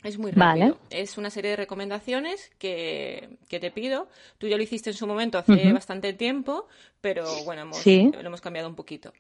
Es 0.04 0.18
muy 0.18 0.32
rápido. 0.32 0.78
Es 0.92 1.18
una 1.18 1.30
serie 1.30 1.52
de 1.52 1.58
recomendaciones 1.58 2.52
que, 2.60 3.38
te 3.50 3.72
pido. 3.72 4.08
Tú 4.38 4.48
ya 4.48 4.56
lo 4.56 4.64
hiciste 4.64 4.92
en 4.92 4.96
su 4.96 5.08
momento 5.08 5.40
hace 5.40 5.74
bastante 5.74 6.14
tiempo, 6.14 6.68
pero 7.02 7.26
bueno, 7.44 7.64
hemos, 7.64 7.86
lo 7.86 8.20
hemos 8.20 8.40
cambiado 8.40 8.70
un 8.70 8.76
poquito. 8.76 9.12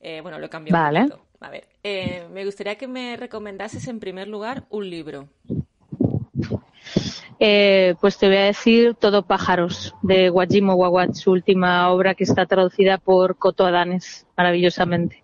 Eh, 0.00 0.20
bueno, 0.22 0.38
lo 0.38 0.46
he 0.46 0.50
cambiado 0.50 0.82
un 0.82 1.08
poquito. 1.08 1.26
A 1.40 1.50
ver, 1.50 1.68
eh, 1.84 2.26
me 2.32 2.44
gustaría 2.44 2.76
que 2.76 2.88
me 2.88 3.16
recomendases 3.16 3.86
en 3.88 4.00
primer 4.00 4.26
lugar 4.26 4.64
un 4.70 4.88
libro. 4.88 5.28
Eh, 7.38 7.94
pues 8.00 8.16
te 8.16 8.28
voy 8.28 8.36
a 8.36 8.44
decir 8.44 8.94
Todo 8.94 9.22
pájaros, 9.22 9.94
de 10.02 10.30
Wajimo 10.30 10.74
Wawat, 10.74 11.14
su 11.14 11.32
última 11.32 11.90
obra 11.90 12.14
que 12.14 12.24
está 12.24 12.46
traducida 12.46 12.98
por 12.98 13.36
Coto 13.36 13.66
Adanes, 13.66 14.26
maravillosamente. 14.36 15.22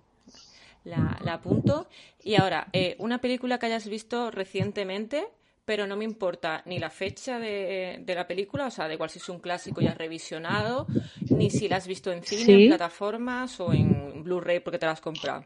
La, 0.85 1.19
apunto. 1.27 1.87
Y 2.23 2.35
ahora, 2.35 2.69
eh, 2.73 2.97
una 2.99 3.19
película 3.19 3.59
que 3.59 3.67
hayas 3.67 3.89
visto 3.89 4.31
recientemente, 4.31 5.27
pero 5.65 5.87
no 5.87 5.97
me 5.97 6.05
importa 6.05 6.63
ni 6.67 6.79
la 6.79 6.91
fecha 6.91 7.39
de, 7.39 8.05
la 8.07 8.27
película, 8.27 8.67
o 8.67 8.71
sea, 8.71 8.89
de 8.89 8.95
igual 8.95 9.11
si 9.11 9.19
es 9.19 9.29
un 9.29 9.39
clásico 9.39 9.81
ya 9.81 9.95
revisionado, 9.95 10.87
ni 11.31 11.51
si 11.51 11.69
la 11.69 11.77
has 11.77 11.87
visto 11.87 12.13
en 12.13 12.23
cine, 12.23 12.65
en 12.65 12.69
plataformas 12.69 13.61
o 13.61 13.73
en 13.73 14.23
Blu-ray 14.25 14.61
porque 14.61 14.79
te 14.79 14.87
la 14.87 14.93
has 14.93 15.01
comprado. 15.01 15.45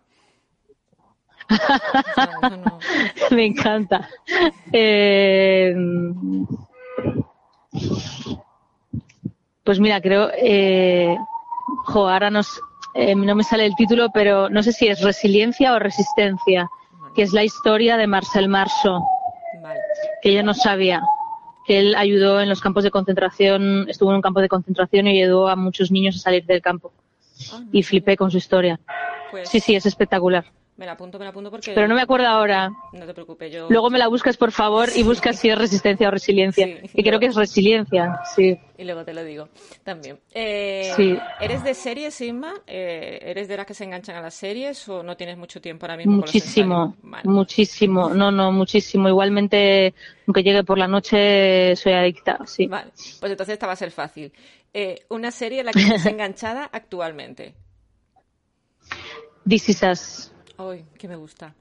Me 3.30 3.46
encanta. 3.46 4.08
Eh, 4.72 5.74
Pues 9.66 9.80
mira, 9.80 10.00
creo, 10.00 10.30
eh, 10.40 11.16
jo, 11.86 12.08
ahora 12.08 12.30
nos, 12.30 12.60
eh, 12.94 13.16
no 13.16 13.34
me 13.34 13.42
sale 13.42 13.66
el 13.66 13.74
título, 13.74 14.10
pero 14.14 14.48
no 14.48 14.62
sé 14.62 14.70
si 14.70 14.86
es 14.86 15.02
Resiliencia 15.02 15.74
o 15.74 15.80
Resistencia, 15.80 16.70
que 17.16 17.22
es 17.22 17.32
la 17.32 17.42
historia 17.42 17.96
de 17.96 18.06
Marcel 18.06 18.48
Marceau, 18.48 19.04
que 20.22 20.32
yo 20.32 20.44
no 20.44 20.54
sabía 20.54 21.02
que 21.66 21.80
él 21.80 21.96
ayudó 21.96 22.40
en 22.40 22.48
los 22.48 22.60
campos 22.60 22.84
de 22.84 22.92
concentración, 22.92 23.86
estuvo 23.88 24.10
en 24.10 24.16
un 24.16 24.22
campo 24.22 24.40
de 24.40 24.48
concentración 24.48 25.08
y 25.08 25.20
ayudó 25.20 25.48
a 25.48 25.56
muchos 25.56 25.90
niños 25.90 26.14
a 26.14 26.20
salir 26.20 26.46
del 26.46 26.62
campo. 26.62 26.92
Ah, 27.52 27.60
y 27.72 27.82
flipé 27.82 28.16
con 28.16 28.30
su 28.30 28.36
historia. 28.36 28.78
Pues 29.32 29.48
sí, 29.48 29.58
sí, 29.58 29.74
es 29.74 29.84
espectacular. 29.84 30.44
Me 30.76 30.84
la 30.84 30.92
apunto, 30.92 31.18
me 31.18 31.24
la 31.24 31.30
apunto 31.30 31.50
porque... 31.50 31.72
Pero 31.72 31.88
no 31.88 31.94
me 31.94 32.02
acuerdo 32.02 32.26
ahora. 32.26 32.70
No 32.92 33.06
te 33.06 33.14
preocupes, 33.14 33.50
yo... 33.50 33.66
Luego 33.70 33.88
me 33.88 33.98
la 33.98 34.08
buscas, 34.08 34.36
por 34.36 34.52
favor, 34.52 34.90
y 34.94 35.02
buscas 35.02 35.38
si 35.38 35.48
es 35.48 35.56
resistencia 35.56 36.06
o 36.08 36.10
resiliencia. 36.10 36.68
y 36.92 37.02
creo 37.02 37.18
que 37.18 37.26
es 37.26 37.34
resiliencia, 37.34 38.20
sí. 38.34 38.58
Y 38.76 38.84
luego 38.84 39.02
te 39.02 39.14
lo 39.14 39.24
digo 39.24 39.48
también. 39.84 40.18
Eh, 40.34 40.92
sí. 40.94 41.18
¿Eres 41.40 41.64
de 41.64 41.72
series, 41.72 42.20
Inma? 42.20 42.52
Eh, 42.66 43.20
¿Eres 43.22 43.48
de 43.48 43.56
las 43.56 43.64
que 43.64 43.72
se 43.72 43.84
enganchan 43.84 44.16
a 44.16 44.20
las 44.20 44.34
series 44.34 44.86
o 44.90 45.02
no 45.02 45.16
tienes 45.16 45.38
mucho 45.38 45.62
tiempo 45.62 45.86
ahora 45.86 45.96
mismo 45.96 46.16
Muchísimo, 46.16 46.94
muchísimo. 47.24 48.10
No, 48.10 48.30
no, 48.30 48.52
muchísimo. 48.52 49.08
Igualmente, 49.08 49.94
aunque 50.26 50.42
llegue 50.42 50.62
por 50.62 50.76
la 50.76 50.88
noche, 50.88 51.74
soy 51.76 51.94
adicta, 51.94 52.40
sí. 52.44 52.66
Vale, 52.66 52.90
pues 53.20 53.32
entonces 53.32 53.54
esta 53.54 53.66
va 53.66 53.72
a 53.72 53.76
ser 53.76 53.92
fácil. 53.92 54.30
Eh, 54.74 55.06
una 55.08 55.30
serie 55.30 55.60
en 55.60 55.66
la 55.66 55.72
que 55.72 55.80
estás 55.80 56.04
enganchada 56.06 56.68
actualmente. 56.70 57.54
This 59.48 59.70
is 59.70 60.32
Ay, 60.58 60.84
que 60.98 61.08
me 61.08 61.16
gusta. 61.16 61.54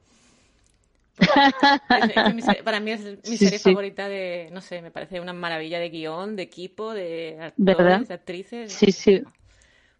para 2.63 2.79
mí 2.79 2.91
es 2.91 3.29
mi 3.29 3.37
serie 3.37 3.59
favorita 3.59 4.09
de, 4.09 4.49
no 4.51 4.59
sé, 4.59 4.81
me 4.81 4.91
parece 4.91 5.21
una 5.21 5.33
maravilla 5.33 5.79
de 5.79 5.89
guion, 5.89 6.35
de 6.35 6.43
equipo, 6.43 6.93
de 6.93 7.37
actores, 7.39 8.07
de 8.07 8.13
actrices. 8.13 8.73
Sí, 8.73 8.91
sí. 8.91 9.23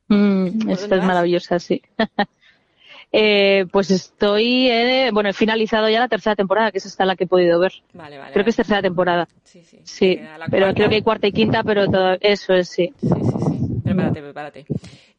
Mm, 0.08 0.70
esta 0.70 0.96
es 0.98 1.04
maravillosa, 1.04 1.58
sí. 1.60 1.82
eh, 3.12 3.66
pues 3.72 3.92
estoy, 3.92 4.70
eh, 4.70 5.10
bueno, 5.14 5.30
he 5.30 5.34
finalizado 5.34 5.90
ya 5.90 6.00
la 6.00 6.10
tercera 6.10 6.36
temporada, 6.36 6.72
que 6.72 6.80
es 6.80 6.86
esta 6.86 7.06
la 7.06 7.16
que 7.16 7.24
he 7.24 7.28
podido 7.28 7.60
ver. 7.60 7.74
Vale, 7.94 8.18
vale. 8.18 8.34
Creo 8.34 8.44
que 8.44 8.50
es 8.50 8.56
tercera 8.58 8.82
temporada. 8.82 9.28
Sí, 9.44 9.64
sí. 9.64 9.80
Sí, 9.84 10.20
pero 10.52 10.74
creo 10.74 10.90
que 10.90 10.96
hay 10.96 11.02
cuarta 11.02 11.28
y 11.28 11.32
quinta, 11.32 11.64
pero 11.64 11.90
todo 11.90 12.18
eso 12.20 12.54
es 12.54 12.70
sí. 12.70 12.94
Sí, 13.00 13.08
sí, 13.08 13.16
sí. 13.48 13.82
Prepárate, 13.84 14.22
prepárate. 14.22 14.66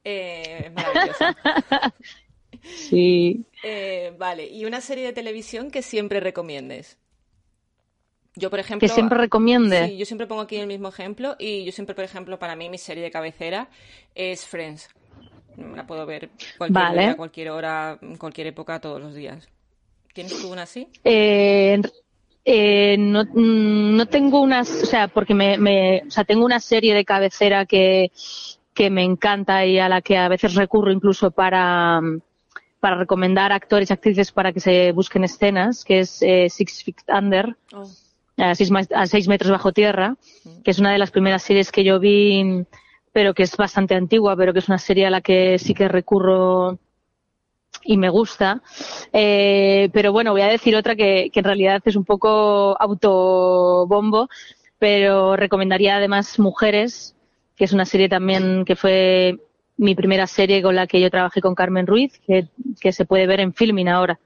Eh, 0.04 0.66
es 0.66 0.72
maravillosa. 0.72 1.36
Sí. 2.74 3.44
Eh, 3.62 4.12
vale, 4.18 4.46
¿y 4.46 4.64
una 4.64 4.80
serie 4.80 5.04
de 5.04 5.12
televisión 5.12 5.70
que 5.70 5.82
siempre 5.82 6.20
recomiendes? 6.20 6.98
Yo, 8.36 8.50
por 8.50 8.58
ejemplo. 8.58 8.86
Que 8.86 8.92
siempre 8.92 9.18
recomiende. 9.18 9.88
Sí, 9.88 9.96
yo 9.96 10.04
siempre 10.04 10.26
pongo 10.26 10.42
aquí 10.42 10.56
el 10.56 10.66
mismo 10.66 10.88
ejemplo 10.88 11.36
y 11.38 11.64
yo 11.64 11.72
siempre, 11.72 11.94
por 11.94 12.04
ejemplo, 12.04 12.38
para 12.38 12.54
mí 12.54 12.68
mi 12.68 12.78
serie 12.78 13.02
de 13.02 13.10
cabecera 13.10 13.68
es 14.14 14.46
Friends. 14.46 14.90
La 15.74 15.86
puedo 15.86 16.04
ver 16.04 16.28
cualquier 16.58 16.92
día, 16.92 17.16
cualquier 17.16 17.50
hora, 17.50 17.98
cualquier 18.18 18.48
época, 18.48 18.78
todos 18.78 19.00
los 19.00 19.14
días. 19.14 19.48
¿Tienes 20.12 20.38
tú 20.40 20.52
una 20.52 20.62
así? 20.62 20.86
Eh, 21.02 21.80
eh, 22.44 22.96
no, 22.98 23.24
no, 23.34 24.06
tengo 24.06 24.42
unas, 24.42 24.70
o 24.82 24.86
sea, 24.86 25.08
porque 25.08 25.34
me, 25.34 25.56
me, 25.56 26.02
o 26.06 26.10
sea, 26.10 26.24
tengo 26.24 26.44
una 26.44 26.60
serie 26.60 26.94
de 26.94 27.06
cabecera 27.06 27.64
que, 27.64 28.12
que 28.74 28.90
me 28.90 29.02
encanta 29.02 29.64
y 29.64 29.78
a 29.78 29.88
la 29.88 30.02
que 30.02 30.18
a 30.18 30.28
veces 30.28 30.54
recurro 30.54 30.92
incluso 30.92 31.30
para, 31.30 32.00
para 32.86 32.98
recomendar 32.98 33.50
actores 33.50 33.90
y 33.90 33.92
actrices 33.92 34.30
para 34.30 34.52
que 34.52 34.60
se 34.60 34.92
busquen 34.92 35.24
escenas, 35.24 35.84
que 35.84 35.98
es 35.98 36.22
eh, 36.22 36.46
Six 36.48 36.84
Feet 36.84 36.96
Under, 37.08 37.56
oh. 37.72 37.90
a, 38.36 38.54
seis, 38.54 39.26
metros 39.26 39.50
bajo 39.50 39.72
tierra, 39.72 40.14
mm. 40.44 40.62
que 40.62 40.70
es 40.70 40.78
una 40.78 40.92
de 40.92 40.98
las 40.98 41.10
primeras 41.10 41.42
series 41.42 41.72
que 41.72 41.82
yo 41.82 41.98
vi, 41.98 42.64
pero 43.12 43.34
que 43.34 43.42
es 43.42 43.56
bastante 43.56 43.96
antigua, 43.96 44.36
pero 44.36 44.52
que 44.52 44.60
es 44.60 44.68
una 44.68 44.78
serie 44.78 45.04
a 45.04 45.10
la 45.10 45.20
que 45.20 45.58
sí 45.58 45.74
que 45.74 45.88
recurro 45.88 46.78
y 47.82 47.96
me 47.96 48.08
gusta. 48.08 48.62
Eh, 49.12 49.90
pero 49.92 50.12
bueno, 50.12 50.30
voy 50.30 50.42
a 50.42 50.46
decir 50.46 50.76
otra 50.76 50.94
que, 50.94 51.30
que 51.32 51.40
en 51.40 51.44
realidad 51.44 51.82
es 51.84 51.96
un 51.96 52.04
poco 52.04 52.80
autobombo, 52.80 54.28
pero 54.78 55.34
recomendaría 55.34 55.96
además 55.96 56.38
Mujeres, 56.38 57.16
que 57.56 57.64
es 57.64 57.72
una 57.72 57.84
serie 57.84 58.08
también 58.08 58.64
que 58.64 58.76
fue 58.76 59.40
mi 59.78 59.94
primera 59.94 60.26
serie 60.26 60.62
con 60.62 60.74
la 60.74 60.86
que 60.86 61.00
yo 61.00 61.10
trabajé 61.10 61.40
con 61.40 61.54
Carmen 61.54 61.86
Ruiz, 61.86 62.20
que, 62.26 62.92
se 62.92 63.04
puede 63.04 63.26
ver 63.26 63.40
en 63.40 63.52
filming 63.52 63.88
ahora 63.88 64.18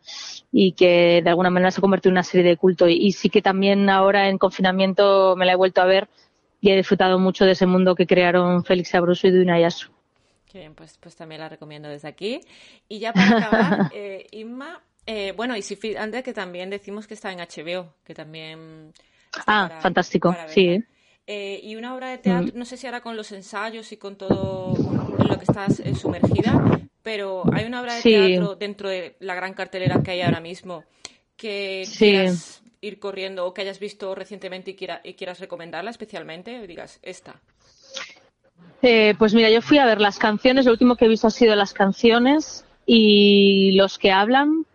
y 0.53 0.73
que 0.73 1.21
de 1.23 1.31
alguna 1.31 1.51
manera 1.51 1.71
se 1.71 1.81
convirtió 1.81 2.09
en 2.09 2.15
una 2.15 2.23
serie 2.23 2.49
de 2.49 2.57
culto. 2.57 2.89
Y, 2.89 3.13
sí 3.13 3.31
que 3.31 3.43
también 3.43 3.89
ahora 3.91 4.29
en 4.29 4.39
confinamiento 4.39 5.35
me 5.37 5.47
la 5.47 5.53
he 5.53 5.57
vuelto 5.57 5.81
a 5.81 5.87
ver 5.87 6.09
y 6.61 6.71
he 6.71 6.77
disfrutado 6.77 7.19
mucho 7.19 7.45
de 7.45 7.53
ese 7.53 7.67
mundo 7.67 7.95
que 7.95 8.07
crearon 8.07 8.65
Félix 8.65 8.95
Abruso 8.95 9.27
y 9.27 9.31
Duna 9.31 9.59
Yasu. 9.59 9.91
Qué 10.51 10.59
bien, 10.59 10.75
pues, 10.75 10.99
pues 10.99 11.17
también 11.17 11.41
la 11.41 11.49
recomiendo 11.49 11.89
desde 11.89 12.09
aquí. 12.09 12.41
Y 12.89 12.99
ya 12.99 13.13
para 13.13 13.39
acabar, 13.39 13.91
eh, 13.95 14.27
Inma, 14.33 14.81
eh, 15.07 15.33
bueno, 15.37 15.57
y 15.57 15.63
si 15.63 15.79
antes 15.97 16.23
que 16.23 16.33
también 16.33 16.71
decimos 16.71 17.07
que 17.07 17.15
está 17.15 17.33
en 17.33 17.39
HBO, 17.39 17.95
que 18.05 18.15
también... 18.15 18.93
Ah, 19.47 19.79
fantástico, 19.81 20.37
sí. 20.49 20.85
Eh, 21.33 21.61
y 21.63 21.77
una 21.77 21.95
obra 21.95 22.09
de 22.09 22.19
teatro, 22.19 22.51
no 22.57 22.65
sé 22.65 22.77
si 22.77 22.89
ahora 22.89 23.03
con 23.03 23.17
los 23.17 23.31
ensayos 23.31 23.93
y 23.93 23.97
con 23.97 24.17
todo 24.17 24.75
en 25.17 25.29
lo 25.29 25.39
que 25.39 25.45
estás 25.45 25.79
eh, 25.79 25.95
sumergida, 25.95 26.81
pero 27.05 27.45
hay 27.55 27.67
una 27.67 27.81
obra 27.81 27.95
de 27.95 28.03
teatro 28.03 28.57
dentro 28.57 28.89
de 28.89 29.15
la 29.21 29.37
gran 29.37 29.55
cartelera 29.55 30.03
que 30.03 30.11
hay 30.11 30.23
ahora 30.23 30.41
mismo 30.41 30.83
que 31.37 31.87
quieras 31.97 32.65
ir 32.81 32.99
corriendo 32.99 33.47
o 33.47 33.55
que 33.55 33.61
hayas 33.61 33.79
visto 33.79 34.13
recientemente 34.17 34.73
y, 34.73 35.09
y 35.09 35.15
quieras 35.15 35.39
recomendarla 35.39 35.91
especialmente, 35.91 36.67
digas, 36.67 36.99
esta. 37.01 37.41
Eh, 38.83 39.15
pues 39.17 39.33
mira, 39.33 39.51
yo 39.51 39.63
fui 39.63 39.79
a 39.79 39.87
ver 39.87 40.01
las 40.01 40.19
canciones, 40.19 40.67
lo 40.67 40.73
último 40.73 40.97
que 40.97 41.05
he 41.05 41.09
visto 41.09 41.29
ha 41.29 41.31
sido 41.31 41.55
las 41.55 41.73
canciones 41.73 42.65
y 42.87 43.71
los 43.77 44.01
que 44.01 44.11
hablan. 44.11 44.67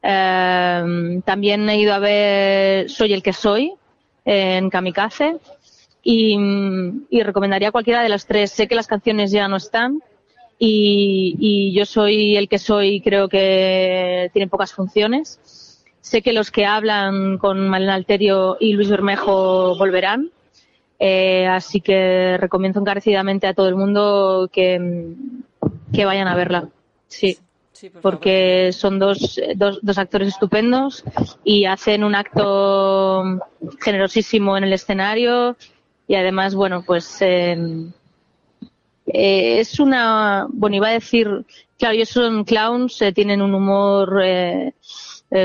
también 0.00 1.68
he 1.68 1.78
ido 1.78 1.92
a 1.92 1.98
ver 1.98 2.88
Soy 2.88 3.12
el 3.12 3.22
que 3.22 3.34
soy 3.34 3.74
en 4.24 4.70
Kamikaze 4.70 5.36
y, 6.02 7.22
recomendaría 7.22 7.72
cualquiera 7.72 8.02
de 8.02 8.08
las 8.08 8.26
tres. 8.26 8.50
Sé 8.50 8.68
que 8.68 8.74
las 8.74 8.86
canciones 8.86 9.30
ya 9.30 9.48
no 9.48 9.56
están 9.56 10.02
y, 10.58 11.72
yo 11.74 11.84
soy 11.86 12.36
el 12.36 12.48
que 12.48 12.58
soy, 12.58 13.00
creo 13.00 13.28
que 13.28 14.30
tiene 14.32 14.48
pocas 14.48 14.72
funciones. 14.72 15.84
Sé 16.00 16.22
que 16.22 16.32
los 16.32 16.50
que 16.50 16.66
hablan 16.66 17.38
con 17.38 17.68
Malena 17.68 17.94
Alterio 17.94 18.56
y 18.58 18.72
Luis 18.72 18.88
Bermejo 18.88 19.76
volverán. 19.76 20.30
Eh, 20.98 21.46
así 21.46 21.80
que 21.80 22.36
recomiendo 22.38 22.80
encarecidamente 22.80 23.46
a 23.46 23.54
todo 23.54 23.68
el 23.68 23.74
mundo 23.74 24.50
que, 24.52 25.14
que 25.92 26.04
vayan 26.04 26.28
a 26.28 26.36
verla. 26.36 26.68
Sí. 27.08 27.38
porque 28.02 28.70
son 28.72 28.98
dos, 28.98 29.40
dos, 29.56 29.80
dos, 29.82 29.98
actores 29.98 30.28
estupendos 30.28 31.02
y 31.42 31.64
hacen 31.64 32.04
un 32.04 32.14
acto 32.14 33.24
generosísimo 33.80 34.56
en 34.56 34.64
el 34.64 34.72
escenario 34.74 35.56
y 36.10 36.16
además, 36.16 36.56
bueno, 36.56 36.82
pues 36.82 37.22
em, 37.22 37.92
eh, 39.06 39.60
es 39.60 39.78
una, 39.78 40.48
bueno, 40.50 40.74
iba 40.74 40.88
a 40.88 40.92
decir, 40.92 41.46
claro, 41.78 41.94
ellos 41.94 42.08
son 42.08 42.42
clowns, 42.42 43.00
eh, 43.00 43.12
tienen 43.12 43.40
un 43.40 43.54
humor 43.54 44.20
eh, 44.24 44.72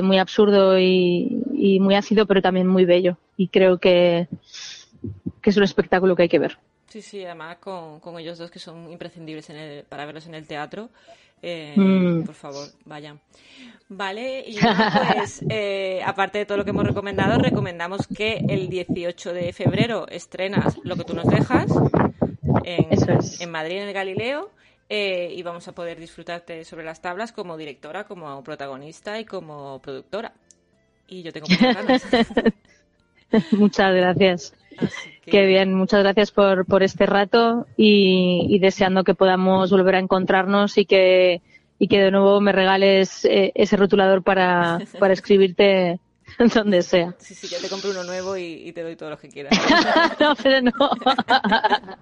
muy 0.01 0.17
absurdo 0.17 0.79
y, 0.79 1.79
muy 1.79 1.93
ácido, 1.93 2.25
pero 2.25 2.41
también 2.41 2.65
muy 2.65 2.83
bello. 2.83 3.15
Y 3.37 3.49
creo 3.49 3.77
que, 3.77 4.27
que 5.39 5.49
es 5.51 5.57
un 5.57 5.61
espectáculo 5.61 6.15
que 6.15 6.23
hay 6.23 6.29
que 6.29 6.39
ver. 6.39 6.57
Sí, 6.95 7.01
sí, 7.01 7.25
además 7.25 7.57
con, 7.57 7.99
con 7.99 8.17
ellos 8.17 8.37
dos 8.37 8.49
que 8.49 8.57
son 8.57 8.89
imprescindibles 8.89 9.49
en 9.49 9.57
el, 9.57 9.83
para 9.83 10.05
verlos 10.05 10.27
en 10.27 10.33
el 10.33 10.47
teatro. 10.47 10.91
Mm. 11.43 12.23
Por 12.23 12.35
favor, 12.35 12.69
vayan. 12.85 13.19
Vale, 13.89 14.45
y 14.47 14.57
pues, 14.57 15.43
eh, 15.49 15.99
aparte 16.05 16.37
de 16.37 16.45
todo 16.45 16.57
lo 16.57 16.63
que 16.63 16.69
hemos 16.69 16.87
recomendado, 16.87 17.37
recomendamos 17.37 18.07
que 18.07 18.45
el 18.47 18.69
18 18.69 19.33
de 19.33 19.51
febrero 19.51 20.07
estrenas 20.07 20.77
Lo 20.85 20.95
que 20.95 21.03
tú 21.03 21.13
nos 21.13 21.25
dejas 21.25 21.69
en, 22.63 23.51
Madrid, 23.51 23.81
en 23.81 23.89
el 23.89 23.93
Galileo, 23.93 24.51
eh, 24.87 25.33
y 25.35 25.43
vamos 25.43 25.67
a 25.67 25.75
poder 25.75 25.99
disfrutarte 25.99 26.63
sobre 26.63 26.85
las 26.85 27.01
tablas 27.01 27.33
como 27.33 27.57
directora, 27.57 28.05
como 28.05 28.41
protagonista 28.41 29.19
y 29.19 29.25
como 29.25 29.81
productora. 29.81 30.31
Y 31.09 31.23
yo 31.23 31.33
tengo 31.33 31.47
muchas 31.49 31.75
ganas. 31.75 32.05
muchas 33.51 33.93
gracias. 33.93 34.53
Qué 35.25 35.45
bien, 35.45 35.73
muchas 35.73 36.01
gracias 36.01 36.31
por, 36.31 36.65
por 36.65 36.83
este 36.83 37.05
rato 37.05 37.65
y, 37.77 38.45
y 38.49 38.59
deseando 38.59 39.03
que 39.03 39.15
podamos 39.15 39.71
volver 39.71 39.95
a 39.95 39.99
encontrarnos 39.99 40.77
y 40.77 40.85
que 40.85 41.41
y 41.77 41.87
que 41.87 41.99
de 41.99 42.11
nuevo 42.11 42.39
me 42.41 42.51
regales 42.51 43.25
eh, 43.25 43.51
ese 43.55 43.77
rotulador 43.77 44.23
para, 44.23 44.79
para 44.99 45.13
escribirte 45.13 45.99
donde 46.53 46.81
sea. 46.81 47.13
Sí, 47.19 47.35
sí, 47.35 47.47
ya 47.47 47.59
te 47.59 47.69
compro 47.69 47.91
uno 47.91 48.03
nuevo 48.03 48.35
y, 48.37 48.71
te 48.71 48.81
doy 48.81 48.95
todo 48.95 49.11
lo 49.11 49.17
que 49.17 49.29
quieras. 49.29 49.53
no, 50.19 50.35
pero 50.41 50.61
no. 50.61 50.71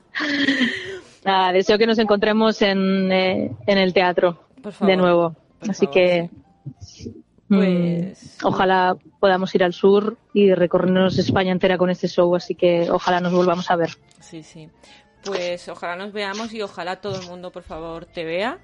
Nada, 1.25 1.51
deseo 1.53 1.77
que 1.77 1.88
nos 1.88 1.99
encontremos 1.99 2.62
en, 2.62 3.12
eh, 3.12 3.51
en 3.67 3.77
el 3.77 3.93
teatro 3.93 4.43
de 4.81 4.95
nuevo. 4.95 5.36
Así 5.67 5.88
que 5.88 6.29
pues... 7.57 8.37
ojalá 8.43 8.95
podamos 9.19 9.53
ir 9.55 9.63
al 9.63 9.73
sur 9.73 10.17
y 10.33 10.53
recorrernos 10.53 11.17
España 11.17 11.51
entera 11.51 11.77
con 11.77 11.89
este 11.89 12.07
show, 12.07 12.35
así 12.35 12.55
que 12.55 12.89
ojalá 12.89 13.19
nos 13.19 13.33
volvamos 13.33 13.69
a 13.71 13.75
ver. 13.75 13.89
Sí, 14.19 14.43
sí. 14.43 14.69
pues 15.23 15.67
ojalá 15.69 15.95
nos 15.95 16.13
veamos 16.13 16.53
y 16.53 16.61
ojalá 16.61 17.01
todo 17.01 17.19
el 17.19 17.27
mundo, 17.27 17.51
por 17.51 17.63
favor, 17.63 18.05
te 18.05 18.23
vea. 18.23 18.59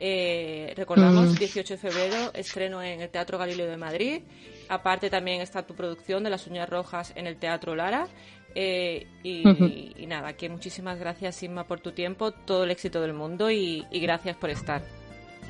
Eh, 0.00 0.72
recordamos, 0.76 1.38
18 1.38 1.62
mm. 1.62 1.76
de 1.76 1.78
febrero, 1.78 2.30
estreno 2.34 2.82
en 2.82 3.00
el 3.00 3.08
Teatro 3.10 3.38
Galileo 3.38 3.66
de 3.66 3.76
Madrid. 3.76 4.22
Aparte 4.68 5.10
también 5.10 5.40
está 5.40 5.66
tu 5.66 5.74
producción 5.74 6.24
de 6.24 6.30
Las 6.30 6.46
Uñas 6.46 6.68
Rojas 6.68 7.12
en 7.16 7.26
el 7.26 7.36
Teatro 7.36 7.74
Lara. 7.74 8.08
Eh, 8.54 9.06
y, 9.22 10.06
nada, 10.06 10.34
que 10.34 10.48
muchísimas 10.48 10.98
gracias, 10.98 11.42
Inma, 11.42 11.64
por 11.64 11.80
tu 11.80 11.92
tiempo, 11.92 12.30
todo 12.32 12.64
el 12.64 12.70
éxito 12.70 13.00
del 13.00 13.12
mundo 13.12 13.50
y, 13.50 13.84
y 13.90 14.00
gracias 14.00 14.36
por 14.36 14.50
estar. 14.50 14.82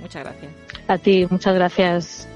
Muchas 0.00 0.24
gracias. 0.24 0.52
A 0.88 0.98
ti, 0.98 1.26
muchas 1.30 1.54
gracias. 1.54 2.28